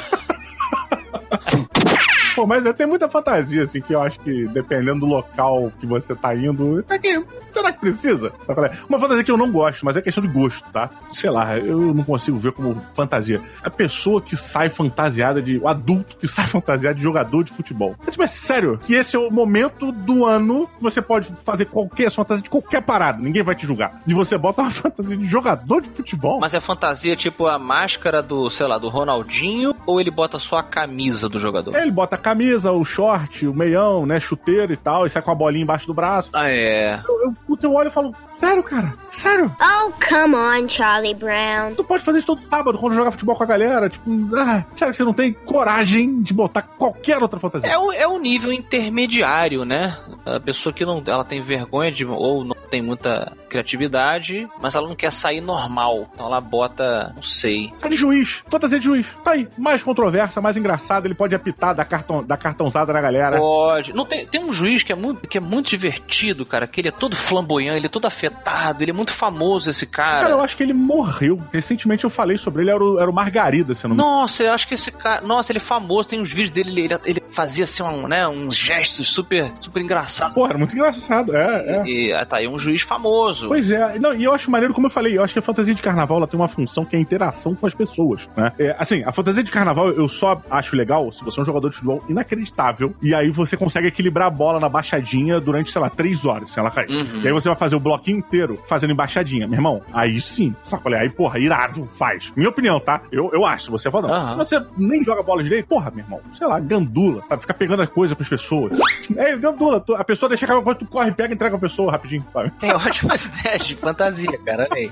Pô, 2.35 2.45
mas 2.47 2.65
é, 2.65 2.73
tem 2.73 2.87
muita 2.87 3.09
fantasia, 3.09 3.63
assim, 3.63 3.81
que 3.81 3.93
eu 3.93 4.01
acho 4.01 4.19
que 4.19 4.45
dependendo 4.47 5.01
do 5.01 5.05
local 5.05 5.71
que 5.79 5.85
você 5.85 6.15
tá 6.15 6.35
indo, 6.35 6.79
até 6.79 6.97
que. 6.97 7.23
Será 7.51 7.71
que 7.73 7.79
precisa? 7.79 8.31
É? 8.47 8.77
Uma 8.87 8.99
fantasia 8.99 9.23
que 9.23 9.31
eu 9.31 9.37
não 9.37 9.51
gosto, 9.51 9.83
mas 9.83 9.97
é 9.97 10.01
questão 10.01 10.25
de 10.25 10.29
gosto, 10.29 10.63
tá? 10.71 10.89
Sei 11.11 11.29
lá, 11.29 11.57
eu 11.57 11.93
não 11.93 12.03
consigo 12.03 12.37
ver 12.37 12.53
como 12.53 12.81
fantasia. 12.93 13.41
A 13.63 13.69
pessoa 13.69 14.21
que 14.21 14.37
sai 14.37 14.69
fantasiada 14.69 15.41
de. 15.41 15.57
O 15.57 15.67
adulto 15.67 16.15
que 16.17 16.27
sai 16.27 16.47
fantasiado 16.47 16.95
de 16.95 17.03
jogador 17.03 17.43
de 17.43 17.51
futebol. 17.51 17.95
É, 18.07 18.11
tipo, 18.11 18.23
é 18.23 18.27
sério 18.27 18.77
que 18.77 18.93
esse 18.93 19.15
é 19.15 19.19
o 19.19 19.29
momento 19.29 19.91
do 19.91 20.25
ano 20.25 20.67
que 20.77 20.81
você 20.81 21.01
pode 21.01 21.33
fazer 21.43 21.65
qualquer 21.65 22.09
fantasia 22.09 22.43
de 22.43 22.49
qualquer 22.49 22.81
parada, 22.81 23.21
ninguém 23.21 23.43
vai 23.43 23.55
te 23.55 23.65
julgar. 23.65 24.01
E 24.07 24.13
você 24.13 24.37
bota 24.37 24.61
uma 24.61 24.71
fantasia 24.71 25.17
de 25.17 25.25
jogador 25.25 25.81
de 25.81 25.89
futebol. 25.89 26.39
Mas 26.39 26.53
é 26.53 26.59
fantasia 26.59 27.15
tipo 27.15 27.47
a 27.47 27.59
máscara 27.59 28.21
do, 28.21 28.49
sei 28.49 28.67
lá, 28.67 28.77
do 28.77 28.87
Ronaldinho 28.87 29.75
ou 29.85 29.99
ele 29.99 30.11
bota 30.11 30.39
só 30.39 30.57
a 30.57 30.63
camisa 30.63 31.27
do 31.27 31.39
jogador? 31.39 31.75
Ele 31.75 31.91
bota 31.91 32.17
camisa, 32.21 32.71
o 32.71 32.85
short, 32.85 33.47
o 33.47 33.53
meião, 33.53 34.05
né? 34.05 34.19
Chuteiro 34.19 34.71
e 34.71 34.77
tal, 34.77 35.05
e 35.05 35.09
sai 35.09 35.21
com 35.21 35.31
a 35.31 35.35
bolinha 35.35 35.63
embaixo 35.63 35.87
do 35.87 35.93
braço. 35.93 36.29
Ah, 36.33 36.49
é. 36.49 37.01
Eu, 37.07 37.25
eu, 37.25 37.33
puta, 37.45 37.65
eu 37.65 37.73
olho 37.73 37.87
e 37.87 37.91
falo, 37.91 38.15
sério, 38.33 38.63
cara? 38.63 38.93
Sério? 39.09 39.51
Oh, 39.59 39.91
come 40.07 40.35
on, 40.35 40.69
Charlie 40.69 41.15
Brown. 41.15 41.75
Tu 41.75 41.83
pode 41.83 42.03
fazer 42.03 42.19
isso 42.19 42.27
todo 42.27 42.41
sábado 42.41 42.77
quando 42.77 42.95
jogar 42.95 43.11
futebol 43.11 43.35
com 43.35 43.43
a 43.43 43.47
galera? 43.47 43.89
Tipo, 43.89 44.09
ah, 44.35 44.63
sério 44.75 44.91
que 44.91 44.97
você 44.97 45.03
não 45.03 45.13
tem 45.13 45.33
coragem 45.33 46.21
de 46.21 46.33
botar 46.33 46.61
qualquer 46.61 47.21
outra 47.21 47.39
fantasia? 47.39 47.69
É 47.69 47.77
o, 47.77 47.91
é 47.91 48.07
o 48.07 48.17
nível 48.17 48.51
intermediário, 48.51 49.65
né? 49.65 49.97
A 50.25 50.39
pessoa 50.39 50.71
que 50.71 50.85
não 50.85 51.01
ela 51.05 51.25
tem 51.25 51.41
vergonha 51.41 51.91
de 51.91 52.05
ou 52.05 52.43
não 52.43 52.55
tem 52.69 52.81
muita 52.81 53.31
criatividade, 53.49 54.47
mas 54.61 54.75
ela 54.75 54.87
não 54.87 54.95
quer 54.95 55.11
sair 55.11 55.41
normal. 55.41 56.09
Então 56.13 56.25
ela 56.25 56.39
bota, 56.39 57.11
não 57.15 57.23
sei. 57.23 57.71
Sai 57.75 57.89
de 57.89 57.97
juiz, 57.97 58.43
fantasia 58.47 58.79
de 58.79 58.85
juiz. 58.85 59.07
Tá 59.23 59.31
aí, 59.31 59.47
mais 59.57 59.83
controversa, 59.83 60.41
mais 60.41 60.55
engraçado, 60.55 61.05
ele 61.05 61.13
pode 61.13 61.35
apitar, 61.35 61.75
dar, 61.75 61.85
cartão, 61.85 62.10
dar 62.21 62.37
cartãozada 62.37 62.91
na 62.91 63.01
galera. 63.01 63.37
Pode. 63.37 63.93
Não 63.93 64.05
tem, 64.05 64.25
tem 64.25 64.43
um 64.43 64.51
juiz 64.51 64.83
que 64.83 64.91
é 64.91 64.95
muito 64.95 65.27
que 65.27 65.37
é 65.37 65.41
muito 65.41 65.69
divertido, 65.69 66.45
cara, 66.45 66.67
que 66.67 66.81
ele 66.81 66.89
é 66.89 66.91
todo 66.91 67.15
flamboyante, 67.15 67.77
ele 67.77 67.85
é 67.85 67.89
todo 67.89 68.05
afetado, 68.05 68.83
ele 68.83 68.91
é 68.91 68.93
muito 68.93 69.13
famoso 69.13 69.69
esse 69.69 69.85
cara. 69.85 70.21
Cara, 70.21 70.31
eu 70.31 70.41
acho 70.41 70.57
que 70.57 70.63
ele 70.63 70.73
morreu. 70.73 71.39
Recentemente 71.53 72.03
eu 72.03 72.09
falei 72.09 72.37
sobre 72.37 72.63
ele, 72.63 72.71
era 72.71 72.83
o, 72.83 72.99
era 72.99 73.09
o 73.09 73.13
Margarida, 73.13 73.73
se 73.73 73.85
eu 73.85 73.89
não 73.89 73.95
me 73.95 74.01
Nossa, 74.01 74.43
eu 74.43 74.53
acho 74.53 74.67
que 74.67 74.73
esse 74.73 74.91
cara. 74.91 75.21
Nossa, 75.21 75.51
ele 75.51 75.57
é 75.57 75.61
famoso, 75.61 76.09
tem 76.09 76.19
uns 76.19 76.31
vídeos 76.31 76.51
dele, 76.51 76.81
ele, 76.81 76.97
ele 77.05 77.23
fazia 77.31 77.63
assim, 77.63 77.83
um, 77.83 78.07
né, 78.07 78.27
uns 78.27 78.55
gestos 78.55 79.07
super, 79.07 79.51
super 79.61 79.81
engraçados. 79.81 80.33
Pô, 80.33 80.45
era 80.45 80.57
muito 80.57 80.75
engraçado, 80.75 81.35
é, 81.35 81.77
é. 81.77 81.83
E 81.85 82.13
ah, 82.13 82.25
tá 82.25 82.37
aí 82.37 82.47
um 82.47 82.57
juiz 82.57 82.81
famoso. 82.81 83.47
Pois 83.47 83.71
é, 83.71 83.99
não, 83.99 84.13
e 84.13 84.23
eu 84.23 84.33
acho 84.33 84.49
maneiro, 84.51 84.73
como 84.73 84.87
eu 84.87 84.91
falei, 84.91 85.17
eu 85.17 85.23
acho 85.23 85.33
que 85.33 85.39
a 85.39 85.41
fantasia 85.41 85.73
de 85.73 85.81
carnaval 85.81 86.17
ela 86.17 86.27
tem 86.27 86.39
uma 86.39 86.47
função 86.47 86.85
que 86.85 86.95
é 86.95 86.99
a 86.99 87.01
interação 87.01 87.55
com 87.55 87.65
as 87.65 87.73
pessoas, 87.73 88.27
né? 88.35 88.51
É, 88.59 88.75
assim, 88.77 89.03
a 89.05 89.11
fantasia 89.11 89.43
de 89.43 89.51
carnaval 89.51 89.89
eu 89.89 90.07
só 90.07 90.41
acho 90.49 90.75
legal 90.75 91.11
se 91.11 91.23
você 91.23 91.39
é 91.39 91.43
um 91.43 91.45
jogador 91.45 91.69
de 91.69 91.75
futebol 91.75 92.00
inacreditável 92.09 92.93
e 93.01 93.13
aí 93.13 93.29
você 93.31 93.55
consegue 93.57 93.87
equilibrar 93.87 94.27
a 94.27 94.29
bola 94.29 94.59
na 94.59 94.69
baixadinha 94.69 95.39
durante, 95.39 95.71
sei 95.71 95.81
lá, 95.81 95.89
três 95.89 96.25
horas 96.25 96.51
sem 96.51 96.61
ela 96.61 96.71
cair. 96.71 96.89
Uhum. 96.89 97.21
E 97.23 97.27
aí 97.27 97.33
você 97.33 97.49
vai 97.49 97.57
fazer 97.57 97.75
o 97.75 97.79
bloquinho 97.79 98.17
inteiro 98.19 98.59
fazendo 98.67 98.91
embaixadinha. 98.91 99.47
Meu 99.47 99.57
irmão, 99.57 99.81
aí 99.93 100.19
sim, 100.21 100.55
sabe 100.61 100.83
qual 100.83 100.93
é? 100.95 100.99
Aí, 101.01 101.09
porra, 101.09 101.39
irado, 101.39 101.85
faz. 101.87 102.31
Minha 102.35 102.49
opinião, 102.49 102.79
tá? 102.79 103.01
Eu, 103.11 103.29
eu 103.33 103.45
acho, 103.45 103.65
se 103.65 103.71
você 103.71 103.89
for 103.91 104.01
não. 104.01 104.13
Aham. 104.13 104.31
Se 104.31 104.37
você 104.37 104.65
nem 104.77 105.03
joga 105.03 105.21
bola 105.23 105.43
direito, 105.43 105.67
porra, 105.67 105.91
meu 105.91 106.03
irmão, 106.03 106.19
sei 106.31 106.47
lá, 106.47 106.59
gandula, 106.59 107.21
sabe? 107.27 107.41
Ficar 107.41 107.53
pegando 107.53 107.81
as 107.81 107.89
coisas 107.89 108.15
pras 108.15 108.29
pessoas. 108.29 108.71
É, 109.15 109.35
gandula, 109.37 109.83
a 109.97 110.03
pessoa 110.03 110.29
deixa 110.29 110.47
cair 110.47 110.61
coisa, 110.61 110.79
tu 110.79 110.85
corre, 110.85 111.11
pega 111.11 111.31
e 111.31 111.35
entrega 111.35 111.55
a 111.55 111.59
pessoa 111.59 111.91
rapidinho, 111.91 112.25
sabe? 112.31 112.51
Tem 112.59 112.71
ótimas 112.73 113.25
ideias 113.39 113.65
de 113.67 113.75
fantasia, 113.75 114.37
cara. 114.45 114.67
aí. 114.71 114.89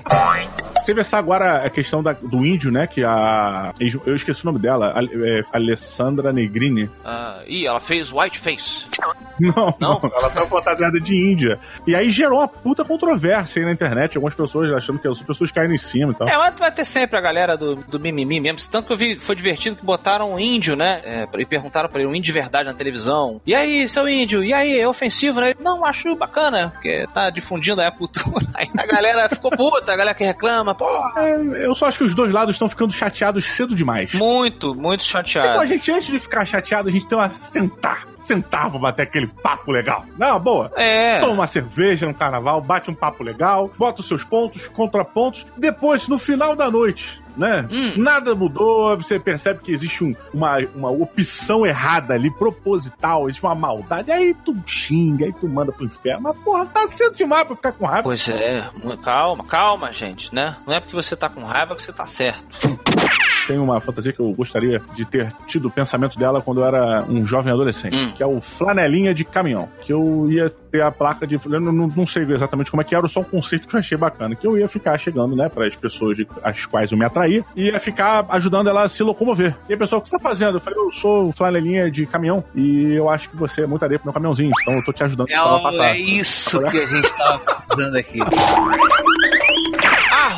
Teve 0.86 1.00
essa 1.00 1.18
agora 1.18 1.64
a 1.64 1.70
questão 1.70 2.02
da- 2.02 2.12
do 2.12 2.44
índio, 2.44 2.70
né? 2.70 2.86
Que 2.86 3.04
a. 3.04 3.72
Eu 4.06 4.14
esqueci 4.16 4.42
o 4.42 4.46
nome 4.46 4.58
dela, 4.58 4.94
a, 4.96 5.02
é, 5.04 5.42
Alessandra 5.52 6.32
Negrini. 6.32 6.88
Ah, 7.04 7.40
ih, 7.46 7.66
ela 7.66 7.80
fez 7.80 8.12
whiteface. 8.12 8.86
Não, 9.40 9.74
Não? 9.80 9.98
não, 10.02 10.12
ela 10.14 10.28
saiu 10.28 10.46
fantasiada 10.48 11.00
de 11.00 11.16
Índia. 11.16 11.58
E 11.86 11.94
aí 11.96 12.10
gerou 12.10 12.40
uma 12.40 12.46
puta 12.46 12.84
controvérsia 12.84 13.60
aí 13.60 13.64
na 13.64 13.72
internet. 13.72 14.18
Algumas 14.18 14.34
pessoas 14.34 14.70
achando 14.70 14.98
que 14.98 15.08
as 15.08 15.18
pessoas 15.22 15.50
caindo 15.50 15.72
em 15.72 15.78
cima 15.78 16.12
e 16.12 16.14
tal. 16.14 16.28
É, 16.28 16.36
mas 16.36 16.54
vai 16.58 16.70
ter 16.70 16.84
sempre 16.84 17.16
a 17.16 17.22
galera 17.22 17.56
do, 17.56 17.76
do 17.76 17.98
mimimi 17.98 18.38
mesmo. 18.38 18.60
Tanto 18.70 18.86
que 18.86 18.92
eu 18.92 18.98
vi, 18.98 19.14
foi 19.14 19.34
divertido 19.34 19.76
que 19.76 19.84
botaram 19.84 20.34
um 20.34 20.38
índio, 20.38 20.76
né? 20.76 21.00
É, 21.04 21.26
e 21.38 21.46
perguntaram 21.46 21.88
pra 21.88 22.02
ele, 22.02 22.10
um 22.10 22.14
índio 22.14 22.24
de 22.26 22.32
verdade 22.32 22.68
na 22.68 22.74
televisão. 22.74 23.40
E 23.46 23.54
aí, 23.54 23.88
seu 23.88 24.06
índio? 24.06 24.44
E 24.44 24.52
aí, 24.52 24.78
é 24.78 24.86
ofensivo, 24.86 25.40
né? 25.40 25.50
Ele, 25.52 25.58
Não, 25.62 25.86
acho 25.86 26.14
bacana, 26.14 26.68
porque 26.74 27.06
tá 27.14 27.30
difundindo 27.30 27.80
a 27.80 27.90
cultura. 27.90 28.46
Aí 28.54 28.68
a 28.76 28.86
galera 28.86 29.28
ficou 29.30 29.50
puta, 29.50 29.90
a 29.90 29.96
galera 29.96 30.14
que 30.14 30.24
reclama, 30.24 30.74
pô. 30.74 30.86
É, 31.16 31.64
eu 31.64 31.74
só 31.74 31.86
acho 31.86 31.96
que 31.96 32.04
os 32.04 32.14
dois 32.14 32.30
lados 32.30 32.56
estão 32.56 32.68
ficando 32.68 32.92
chateados 32.92 33.46
cedo 33.46 33.74
demais. 33.74 34.12
Muito, 34.12 34.74
muito 34.74 35.02
Então 35.02 35.60
a 35.62 35.66
gente, 35.66 35.90
antes 35.90 36.08
de 36.08 36.18
ficar 36.18 36.44
chateado, 36.44 36.89
a 36.90 36.92
gente 36.92 37.06
tem 37.06 37.16
uma 37.18 37.30
sentar. 37.30 38.04
Sentar 38.18 38.68
pra 38.70 38.78
bater 38.78 39.02
aquele 39.02 39.26
papo 39.26 39.70
legal. 39.72 40.04
Não, 40.18 40.38
boa. 40.38 40.70
É. 40.76 41.20
Toma 41.20 41.32
uma 41.32 41.46
cerveja 41.46 42.06
no 42.06 42.12
carnaval, 42.14 42.60
bate 42.60 42.90
um 42.90 42.94
papo 42.94 43.22
legal, 43.24 43.70
bota 43.78 44.00
os 44.02 44.08
seus 44.08 44.22
pontos, 44.24 44.68
contrapontos. 44.68 45.46
Depois, 45.56 46.06
no 46.06 46.18
final 46.18 46.54
da 46.54 46.70
noite, 46.70 47.18
né? 47.34 47.66
Hum. 47.70 47.94
Nada 47.96 48.34
mudou, 48.34 48.94
você 48.96 49.18
percebe 49.18 49.60
que 49.60 49.72
existe 49.72 50.04
um- 50.04 50.14
uma, 50.34 50.58
uma 50.74 50.90
opção 50.90 51.64
errada 51.64 52.12
ali, 52.12 52.30
proposital, 52.30 53.26
existe 53.26 53.42
uma 53.42 53.54
maldade. 53.54 54.12
Aí 54.12 54.34
tu 54.44 54.54
xinga, 54.66 55.24
aí 55.24 55.32
tu 55.32 55.48
manda 55.48 55.72
pro 55.72 55.86
inferno. 55.86 56.20
Mas, 56.24 56.38
porra, 56.40 56.66
tá 56.66 56.86
cedo 56.88 57.16
demais 57.16 57.44
pra 57.44 57.56
ficar 57.56 57.72
com 57.72 57.86
raiva. 57.86 58.02
Pois 58.02 58.28
é, 58.28 58.68
calma, 59.02 59.44
calma, 59.44 59.90
gente, 59.94 60.34
né? 60.34 60.56
Não 60.66 60.74
é 60.74 60.80
porque 60.80 60.94
você 60.94 61.16
tá 61.16 61.30
com 61.30 61.42
raiva 61.42 61.74
que 61.74 61.82
você 61.82 61.92
tá 61.92 62.06
certo. 62.06 62.44
Tem 63.50 63.58
uma 63.58 63.80
fantasia 63.80 64.12
que 64.12 64.20
eu 64.20 64.30
gostaria 64.32 64.80
de 64.94 65.04
ter 65.04 65.32
tido 65.48 65.66
o 65.66 65.70
pensamento 65.72 66.16
dela 66.16 66.40
quando 66.40 66.60
eu 66.60 66.64
era 66.66 67.02
um 67.08 67.26
jovem 67.26 67.52
adolescente, 67.52 67.96
Hum. 67.96 68.12
que 68.16 68.22
é 68.22 68.26
o 68.26 68.40
flanelinha 68.40 69.12
de 69.12 69.24
caminhão. 69.24 69.68
Que 69.80 69.92
eu 69.92 70.28
ia 70.30 70.48
ter 70.48 70.82
a 70.82 70.92
placa 70.92 71.26
de. 71.26 71.34
Eu 71.34 71.60
não, 71.60 71.72
não- 71.72 72.06
sei 72.06 72.22
exatamente 72.22 72.70
como 72.70 72.80
é 72.80 72.84
que 72.84 72.94
era, 72.94 73.08
só 73.08 73.18
um 73.18 73.24
conceito 73.24 73.66
que 73.66 73.74
eu 73.74 73.80
achei 73.80 73.98
bacana. 73.98 74.36
Que 74.36 74.46
eu 74.46 74.56
ia 74.56 74.68
ficar 74.68 74.96
chegando, 74.98 75.34
né, 75.34 75.48
para 75.48 75.66
as 75.66 75.74
pessoas 75.74 76.16
de, 76.16 76.28
as 76.44 76.64
quais 76.64 76.92
eu 76.92 76.98
me 76.98 77.04
atraía, 77.04 77.44
e 77.56 77.64
ia 77.64 77.80
ficar 77.80 78.24
ajudando 78.28 78.68
ela 78.68 78.84
a 78.84 78.88
se 78.88 79.02
locomover. 79.02 79.56
E 79.68 79.74
a 79.74 79.76
pessoa, 79.76 79.98
o 79.98 80.02
que 80.02 80.08
você 80.08 80.16
tá 80.16 80.22
fazendo? 80.22 80.58
Eu 80.58 80.60
falei, 80.60 80.78
eu 80.78 80.92
sou 80.92 81.28
o 81.28 81.32
flanelinha 81.32 81.90
de 81.90 82.06
caminhão, 82.06 82.44
e 82.54 82.92
eu 82.94 83.10
acho 83.10 83.28
que 83.30 83.36
você 83.36 83.62
é 83.62 83.66
muito 83.66 83.82
areia 83.82 83.98
pro 83.98 84.06
meu 84.06 84.14
caminhãozinho, 84.14 84.52
então 84.62 84.74
eu 84.74 84.84
tô 84.84 84.92
te 84.92 85.02
ajudando. 85.02 85.28
É, 85.28 85.34
ela 85.34 85.60
passar. 85.60 85.96
é 85.96 85.98
isso 85.98 86.60
que 86.68 86.78
a 86.78 86.86
gente 86.86 87.16
tava 87.16 87.38
precisando 87.40 87.96
aqui. 87.96 88.18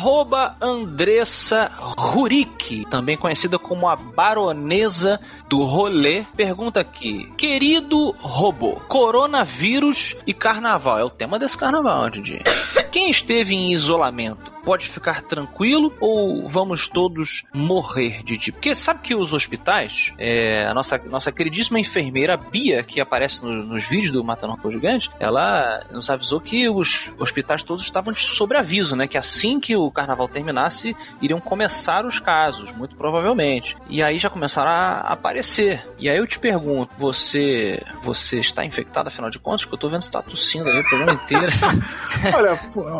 Arroba 0.03 0.57
Andressa 0.59 1.71
Rurik, 1.79 2.85
também 2.89 3.15
conhecida 3.15 3.57
como 3.57 3.87
a 3.87 3.95
baronesa 3.95 5.17
do 5.47 5.63
rolê, 5.63 6.25
pergunta 6.35 6.81
aqui: 6.81 7.31
Querido 7.37 8.13
robô, 8.19 8.73
coronavírus 8.89 10.17
e 10.27 10.33
carnaval. 10.33 10.99
É 10.99 11.05
o 11.05 11.09
tema 11.09 11.39
desse 11.39 11.57
carnaval, 11.57 12.09
Didi. 12.09 12.41
Quem 12.91 13.09
esteve 13.09 13.55
em 13.55 13.71
isolamento 13.71 14.52
pode 14.63 14.87
ficar 14.89 15.21
tranquilo 15.21 15.93
ou 15.99 16.47
vamos 16.47 16.87
todos 16.87 17.43
morrer, 17.53 18.23
Didi? 18.23 18.51
Porque 18.51 18.73
sabe 18.75 19.01
que 19.01 19.13
os 19.15 19.33
hospitais, 19.33 20.13
é, 20.17 20.65
a 20.65 20.73
nossa, 20.73 20.97
nossa 21.09 21.31
queridíssima 21.31 21.79
enfermeira 21.79 22.37
Bia, 22.37 22.83
que 22.83 22.99
aparece 23.01 23.43
no- 23.43 23.63
nos 23.63 23.83
vídeos 23.87 24.11
do 24.11 24.23
Matando 24.23 24.53
Robô 24.53 24.71
Gigante, 24.71 25.09
ela 25.19 25.83
nos 25.91 26.09
avisou 26.09 26.39
que 26.39 26.69
os 26.69 27.11
hospitais 27.19 27.63
todos 27.63 27.83
estavam 27.83 28.13
sobre 28.13 28.57
aviso, 28.57 28.95
né? 28.95 29.07
Que 29.07 29.17
assim 29.17 29.59
que 29.59 29.75
o 29.75 29.91
carnaval 29.91 30.27
terminasse, 30.27 30.95
iriam 31.21 31.39
começar 31.39 32.05
os 32.05 32.19
casos, 32.19 32.71
muito 32.71 32.95
provavelmente. 32.95 33.75
E 33.89 34.01
aí 34.01 34.17
já 34.19 34.29
começaram 34.29 34.69
a 34.71 34.99
aparecer. 35.13 35.85
E 35.99 36.09
aí 36.09 36.17
eu 36.17 36.27
te 36.27 36.39
pergunto, 36.39 36.91
você 36.97 37.81
você 38.03 38.39
está 38.39 38.65
infectado, 38.65 39.09
afinal 39.09 39.29
de 39.29 39.39
contas? 39.39 39.65
Que 39.65 39.73
eu 39.73 39.77
tô 39.77 39.89
vendo 39.89 40.01
você 40.01 40.11
tá 40.11 40.21
tossindo 40.21 40.69
aí 40.69 40.79
o 40.79 40.83
programa 40.89 41.13
inteiro. 41.13 41.47
Olha, 42.35 42.59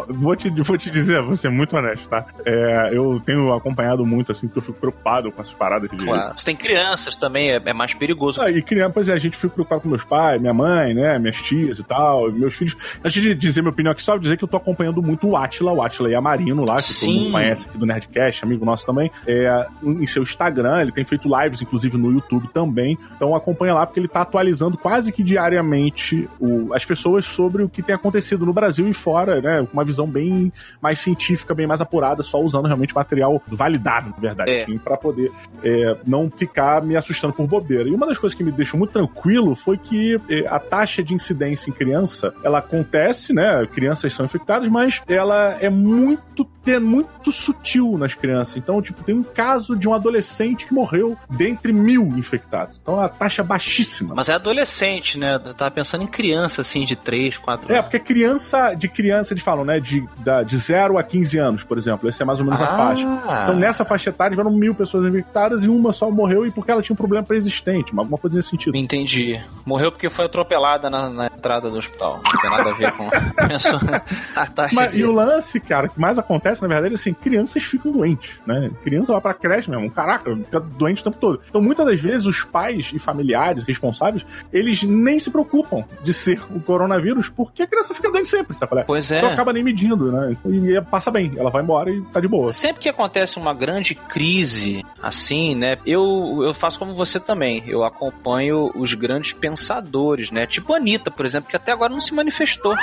vou 0.09 0.35
te, 0.35 0.49
vou 0.49 0.77
te 0.77 0.89
dizer, 0.91 1.21
ser 1.37 1.49
muito 1.53 1.75
honesto, 1.75 2.07
tá? 2.09 2.25
É, 2.45 2.89
eu 2.93 3.21
tenho 3.25 3.53
acompanhado 3.53 4.05
muito, 4.05 4.31
assim, 4.31 4.47
porque 4.47 4.59
eu 4.59 4.63
fico 4.63 4.79
preocupado 4.79 5.31
com 5.31 5.41
essas 5.41 5.53
paradas 5.53 5.89
de. 5.89 5.97
Claro. 5.97 6.33
Você 6.37 6.45
tem 6.45 6.55
crianças 6.55 7.15
também, 7.15 7.51
é, 7.51 7.61
é 7.63 7.73
mais 7.73 7.93
perigoso. 7.93 8.41
Ah, 8.41 8.49
e 8.51 8.61
criança, 8.61 8.91
pois 8.93 9.09
é, 9.09 9.13
a 9.13 9.17
gente 9.17 9.35
fica 9.37 9.53
preocupado 9.53 9.81
com 9.81 9.89
meus 9.89 10.03
pais, 10.03 10.39
minha 10.41 10.53
mãe, 10.53 10.93
né? 10.93 11.17
Minhas 11.19 11.41
tias 11.41 11.79
e 11.79 11.83
tal, 11.83 12.31
meus 12.31 12.53
filhos. 12.53 12.75
Antes 13.03 13.21
de 13.21 13.33
dizer 13.35 13.61
minha 13.61 13.71
opinião 13.71 13.91
aqui, 13.91 14.01
só 14.03 14.17
dizer 14.17 14.37
que 14.37 14.43
eu 14.43 14.47
tô 14.47 14.57
acompanhando 14.57 15.01
muito 15.01 15.27
o 15.27 15.37
Atila, 15.37 15.71
o 15.71 15.81
Atila 15.81 16.09
e 16.09 16.15
a 16.15 16.21
Marino 16.21 16.65
lá, 16.65 16.77
que 16.77 16.83
Sim. 16.83 17.05
todo 17.07 17.15
mundo 17.19 17.31
conhece 17.31 17.67
aqui 17.67 17.77
do 17.77 17.85
Nerdcast, 17.85 18.43
amigo 18.43 18.65
nosso 18.65 18.85
também. 18.85 19.11
É, 19.27 19.65
em 19.83 20.07
seu 20.07 20.23
Instagram, 20.23 20.81
ele 20.81 20.91
tem 20.91 21.03
feito 21.05 21.29
lives, 21.41 21.61
inclusive 21.61 21.97
no 21.97 22.11
YouTube 22.11 22.47
também. 22.53 22.97
Então 23.15 23.35
acompanha 23.35 23.73
lá, 23.73 23.85
porque 23.85 23.99
ele 23.99 24.07
tá 24.07 24.21
atualizando 24.21 24.77
quase 24.77 25.11
que 25.11 25.23
diariamente 25.23 26.29
o- 26.39 26.73
as 26.73 26.85
pessoas 26.85 27.25
sobre 27.25 27.63
o 27.63 27.69
que 27.69 27.81
tem 27.81 27.95
acontecido 27.95 28.45
no 28.45 28.53
Brasil 28.53 28.87
e 28.87 28.93
fora, 28.93 29.41
né? 29.41 29.59
Com 29.69 29.73
uma 29.73 29.83
visão 29.83 30.07
bem 30.07 30.51
mais 30.81 30.99
científica, 30.99 31.42
bem 31.51 31.65
mais 31.65 31.81
apurada, 31.81 32.21
só 32.21 32.39
usando 32.39 32.65
realmente 32.67 32.93
material 32.93 33.41
validado, 33.47 34.11
na 34.11 34.17
verdade, 34.17 34.51
É. 34.51 34.61
assim, 34.63 34.77
para 34.77 34.95
poder 34.95 35.31
é, 35.63 35.97
não 36.05 36.29
ficar 36.29 36.83
me 36.83 36.95
assustando 36.95 37.33
por 37.33 37.47
bobeira. 37.47 37.89
E 37.89 37.91
uma 37.91 38.05
das 38.05 38.19
coisas 38.19 38.37
que 38.37 38.43
me 38.43 38.51
deixou 38.51 38.77
muito 38.77 38.91
tranquilo 38.93 39.55
foi 39.55 39.77
que 39.77 40.19
é, 40.29 40.45
a 40.47 40.59
taxa 40.59 41.01
de 41.03 41.13
incidência 41.15 41.69
em 41.69 41.73
criança, 41.73 42.33
ela 42.43 42.59
acontece, 42.59 43.33
né? 43.33 43.65
Crianças 43.73 44.13
são 44.13 44.25
infectadas, 44.25 44.69
mas 44.69 45.01
ela 45.07 45.57
é 45.59 45.69
muito, 45.69 46.45
é 46.71 46.79
muito 46.79 47.31
sutil 47.31 47.97
nas 47.97 48.13
crianças. 48.13 48.55
Então, 48.57 48.81
tipo, 48.81 49.03
tem 49.03 49.15
um 49.15 49.23
caso 49.23 49.75
de 49.75 49.87
um 49.87 49.93
adolescente 49.93 50.65
que 50.65 50.73
morreu 50.73 51.17
dentre 51.29 51.73
mil 51.73 52.03
infectados. 52.17 52.79
Então, 52.81 52.99
a 53.01 53.09
taxa 53.09 53.41
é 53.41 53.45
baixíssima. 53.45 54.13
Mas 54.15 54.29
é 54.29 54.33
adolescente, 54.33 55.17
né? 55.17 55.35
Eu 55.35 55.53
tava 55.53 55.71
pensando 55.71 56.03
em 56.03 56.07
criança, 56.07 56.61
assim, 56.61 56.85
de 56.85 56.95
3, 56.95 57.37
4 57.37 57.71
É, 57.71 57.75
anos. 57.75 57.85
porque 57.85 57.99
criança, 57.99 58.73
de 58.73 58.87
criança, 58.87 59.33
eles 59.33 59.43
falam, 59.43 59.65
né? 59.65 59.79
De, 59.79 60.07
da, 60.19 60.43
de 60.43 60.57
0 60.57 60.97
a 60.97 61.03
15 61.03 61.37
anos, 61.37 61.63
por 61.63 61.77
exemplo. 61.77 62.07
Essa 62.09 62.23
é 62.23 62.25
mais 62.25 62.39
ou 62.39 62.45
menos 62.45 62.61
a 62.61 62.65
Ah. 62.65 62.77
faixa. 62.77 63.03
Então, 63.43 63.55
nessa 63.55 63.83
faixa 63.85 64.09
etária, 64.09 64.31
tiveram 64.31 64.51
mil 64.51 64.73
pessoas 64.75 65.05
infectadas 65.07 65.63
e 65.63 65.69
uma 65.69 65.91
só 65.91 66.09
morreu 66.09 66.45
e 66.45 66.51
porque 66.51 66.71
ela 66.71 66.81
tinha 66.81 66.93
um 66.93 66.97
problema 66.97 67.23
pré-existente, 67.25 67.91
alguma 67.97 68.17
coisa 68.17 68.37
nesse 68.37 68.49
sentido. 68.49 68.75
Entendi. 68.77 69.41
Morreu 69.65 69.91
porque 69.91 70.09
foi 70.09 70.25
atropelada 70.25 70.89
na, 70.89 71.09
na 71.09 71.25
entrada 71.27 71.69
do 71.69 71.77
hospital. 71.77 72.21
Não 72.23 72.41
tem 72.41 72.49
nada 72.49 72.69
a 72.69 72.73
ver 72.73 72.91
com 72.93 73.07
a 74.35 74.45
taxa 74.47 74.75
Mas, 74.75 74.91
de... 74.91 74.99
e 74.99 75.03
o 75.05 75.11
lance, 75.11 75.59
cara, 75.59 75.87
que 75.87 75.99
mais 75.99 76.17
acontece, 76.17 76.52
na 76.61 76.67
verdade, 76.67 76.93
é 76.93 76.95
assim, 76.95 77.13
crianças 77.13 77.63
ficam 77.63 77.91
doentes, 77.91 78.39
né? 78.45 78.69
Criança 78.83 79.13
vai 79.13 79.21
pra 79.21 79.33
creche 79.33 79.69
mesmo, 79.69 79.89
caraca, 79.89 80.35
fica 80.35 80.59
doente 80.59 81.01
o 81.01 81.03
tempo 81.05 81.17
todo. 81.19 81.41
Então, 81.49 81.61
muitas 81.61 81.85
das 81.85 81.99
vezes, 81.99 82.25
os 82.25 82.43
pais 82.43 82.91
e 82.93 82.99
familiares 82.99 83.63
responsáveis, 83.63 84.25
eles 84.51 84.83
nem 84.83 85.19
se 85.19 85.29
preocupam 85.29 85.83
de 86.03 86.13
ser 86.13 86.41
o 86.49 86.59
coronavírus, 86.59 87.29
porque 87.29 87.63
a 87.63 87.67
criança 87.67 87.93
fica 87.93 88.11
doente 88.11 88.29
sempre, 88.29 88.55
sabe? 88.55 88.79
é? 88.79 88.83
Pois 88.83 89.11
é. 89.11 89.17
Então 89.17 89.29
acaba 89.29 89.53
nem 89.53 89.63
medindo, 89.63 90.11
né? 90.11 90.35
E 90.45 90.81
passa 90.81 91.11
bem, 91.11 91.33
ela 91.37 91.49
vai 91.49 91.61
embora 91.61 91.91
e 91.91 92.01
tá 92.01 92.19
de 92.19 92.27
boa. 92.27 92.51
Sempre 92.53 92.81
que 92.81 92.89
acontece 92.89 93.37
uma 93.37 93.53
grande 93.53 93.95
crise 93.95 94.83
assim, 95.01 95.55
né? 95.55 95.77
Eu, 95.85 96.39
eu 96.43 96.53
faço 96.53 96.79
como 96.79 96.93
você 96.93 97.19
também. 97.19 97.63
Eu 97.67 97.83
acompanho 97.83 98.71
os 98.75 98.93
grandes 98.93 99.33
pensadores, 99.33 100.31
né? 100.31 100.45
Tipo 100.45 100.73
a 100.73 100.77
Anitta, 100.77 101.11
por 101.11 101.25
exemplo, 101.25 101.49
que 101.49 101.55
até 101.55 101.71
agora 101.71 101.93
não 101.93 102.01
se 102.01 102.13
manifestou. 102.13 102.75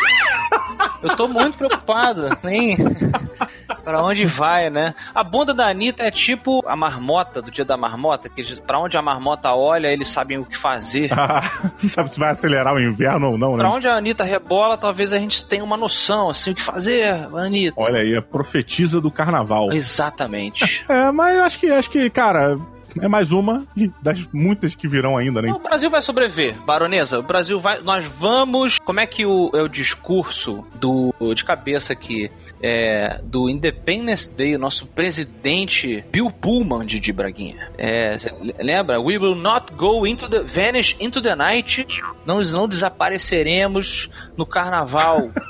Eu 1.02 1.16
tô 1.16 1.26
muito 1.26 1.56
preocupado, 1.56 2.26
assim. 2.26 2.76
Pra 3.84 4.02
onde 4.02 4.24
vai, 4.24 4.70
né? 4.70 4.94
A 5.14 5.22
bunda 5.22 5.52
da 5.54 5.68
Anitta 5.68 6.02
é 6.02 6.10
tipo 6.10 6.62
a 6.66 6.76
marmota 6.76 7.42
do 7.42 7.50
dia 7.50 7.64
da 7.64 7.76
marmota, 7.76 8.28
que 8.28 8.60
pra 8.60 8.78
onde 8.78 8.96
a 8.96 9.02
marmota 9.02 9.52
olha, 9.54 9.88
eles 9.88 10.08
sabem 10.08 10.38
o 10.38 10.44
que 10.44 10.56
fazer. 10.56 11.10
Você 11.76 11.88
sabe 11.88 12.12
se 12.12 12.18
vai 12.18 12.30
acelerar 12.30 12.74
o 12.74 12.80
inverno 12.80 13.32
ou 13.32 13.38
não, 13.38 13.56
né? 13.56 13.64
Pra 13.64 13.72
onde 13.72 13.88
a 13.88 13.96
Anitta 13.96 14.24
rebola, 14.24 14.76
talvez 14.76 15.12
a 15.12 15.18
gente 15.18 15.44
tenha 15.44 15.64
uma 15.64 15.76
noção, 15.76 16.30
assim, 16.30 16.50
o 16.50 16.54
que 16.54 16.62
fazer, 16.62 17.28
Anitta. 17.34 17.80
Olha 17.80 18.00
aí, 18.00 18.16
a 18.16 18.22
profetisa 18.22 19.00
do 19.00 19.10
carnaval. 19.10 19.72
Exatamente. 19.72 20.84
É, 20.90 21.12
mas 21.12 21.36
eu 21.36 21.44
acho 21.44 21.58
que, 21.58 21.70
acho 21.70 21.90
que, 21.90 22.10
cara, 22.10 22.58
é 22.98 23.06
mais 23.06 23.30
uma 23.30 23.64
das 24.02 24.26
muitas 24.32 24.74
que 24.74 24.88
virão 24.88 25.16
ainda, 25.16 25.40
né? 25.40 25.52
O 25.52 25.58
Brasil 25.58 25.90
vai 25.90 26.02
sobreviver, 26.02 26.54
baronesa. 26.64 27.18
O 27.18 27.22
Brasil 27.22 27.60
vai. 27.60 27.80
Nós 27.80 28.04
vamos. 28.04 28.78
Como 28.78 28.98
é 28.98 29.06
que 29.06 29.24
o, 29.24 29.50
é 29.54 29.62
o 29.62 29.68
discurso 29.68 30.64
do 30.74 31.14
de 31.34 31.44
cabeça 31.44 31.92
aqui 31.92 32.30
é, 32.62 33.20
do 33.22 33.48
Independence 33.48 34.30
Day, 34.30 34.54
o 34.54 34.58
nosso 34.58 34.86
presidente 34.86 36.04
Bill 36.10 36.30
Pullman 36.30 36.84
de, 36.84 37.00
de 37.00 37.12
Braguinha? 37.12 37.70
É, 37.78 38.16
lembra? 38.58 39.00
We 39.00 39.18
will 39.18 39.34
not 39.34 39.72
go 39.74 40.06
into 40.06 40.28
the 40.28 40.42
vanish 40.42 40.96
into 41.00 41.20
the 41.20 41.34
night. 41.34 41.86
Não, 42.26 42.42
não 42.42 42.68
desapareceremos 42.68 44.10
no 44.36 44.44
carnaval. 44.44 45.30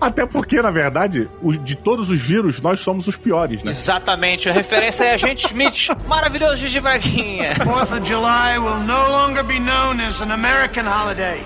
Até 0.00 0.24
porque, 0.24 0.62
na 0.62 0.70
verdade, 0.70 1.28
de 1.62 1.76
todos 1.76 2.08
os 2.08 2.18
vírus, 2.18 2.58
nós 2.62 2.80
somos 2.80 3.06
os 3.06 3.16
piores, 3.16 3.62
né? 3.62 3.70
Exatamente. 3.70 4.48
A 4.48 4.52
referência 4.52 5.04
é 5.04 5.12
a 5.12 5.16
gente 5.18 5.46
Smith. 5.46 5.88
Maravilhoso 6.08 6.66
de 6.66 6.80
Braguinha. 6.80 7.54
Fourth 7.56 7.92
of 7.92 8.06
July 8.06 8.58
will 8.58 8.80
no 8.80 9.08
longer 9.10 9.44
be 9.44 9.58
known 9.60 10.00
as 10.00 10.22
an 10.22 10.32
American 10.32 10.86
holiday, 10.86 11.44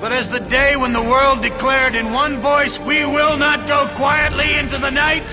but 0.00 0.12
as 0.12 0.28
the 0.28 0.40
day 0.40 0.76
when 0.76 0.92
the 0.92 1.02
world 1.02 1.40
declared 1.42 1.94
in 1.94 2.12
one 2.12 2.40
voice, 2.40 2.78
we 2.78 3.06
will 3.06 3.36
not 3.36 3.66
go 3.66 3.88
quietly 3.96 4.54
into 4.54 4.78
the 4.78 4.90
night. 4.90 5.26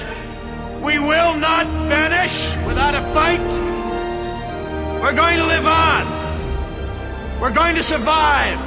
We 0.81 0.99
will 0.99 1.35
not 1.35 1.67
vanish 1.87 2.55
without 2.65 2.95
a 2.95 3.01
fight. 3.13 3.41
We're 5.01 5.13
going 5.13 5.37
to 5.37 5.45
live 5.45 5.65
on. 5.65 7.41
We're 7.41 7.51
going 7.53 7.75
to 7.75 7.83
survive. 7.83 8.57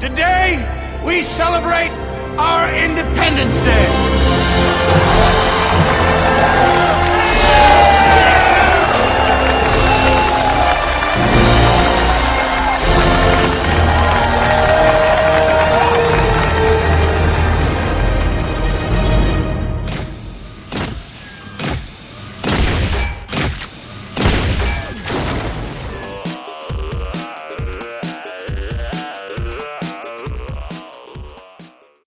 Today, 0.00 0.60
we 1.06 1.22
celebrate 1.22 1.90
our 2.36 2.74
Independence 2.74 3.60
Day. 3.60 5.53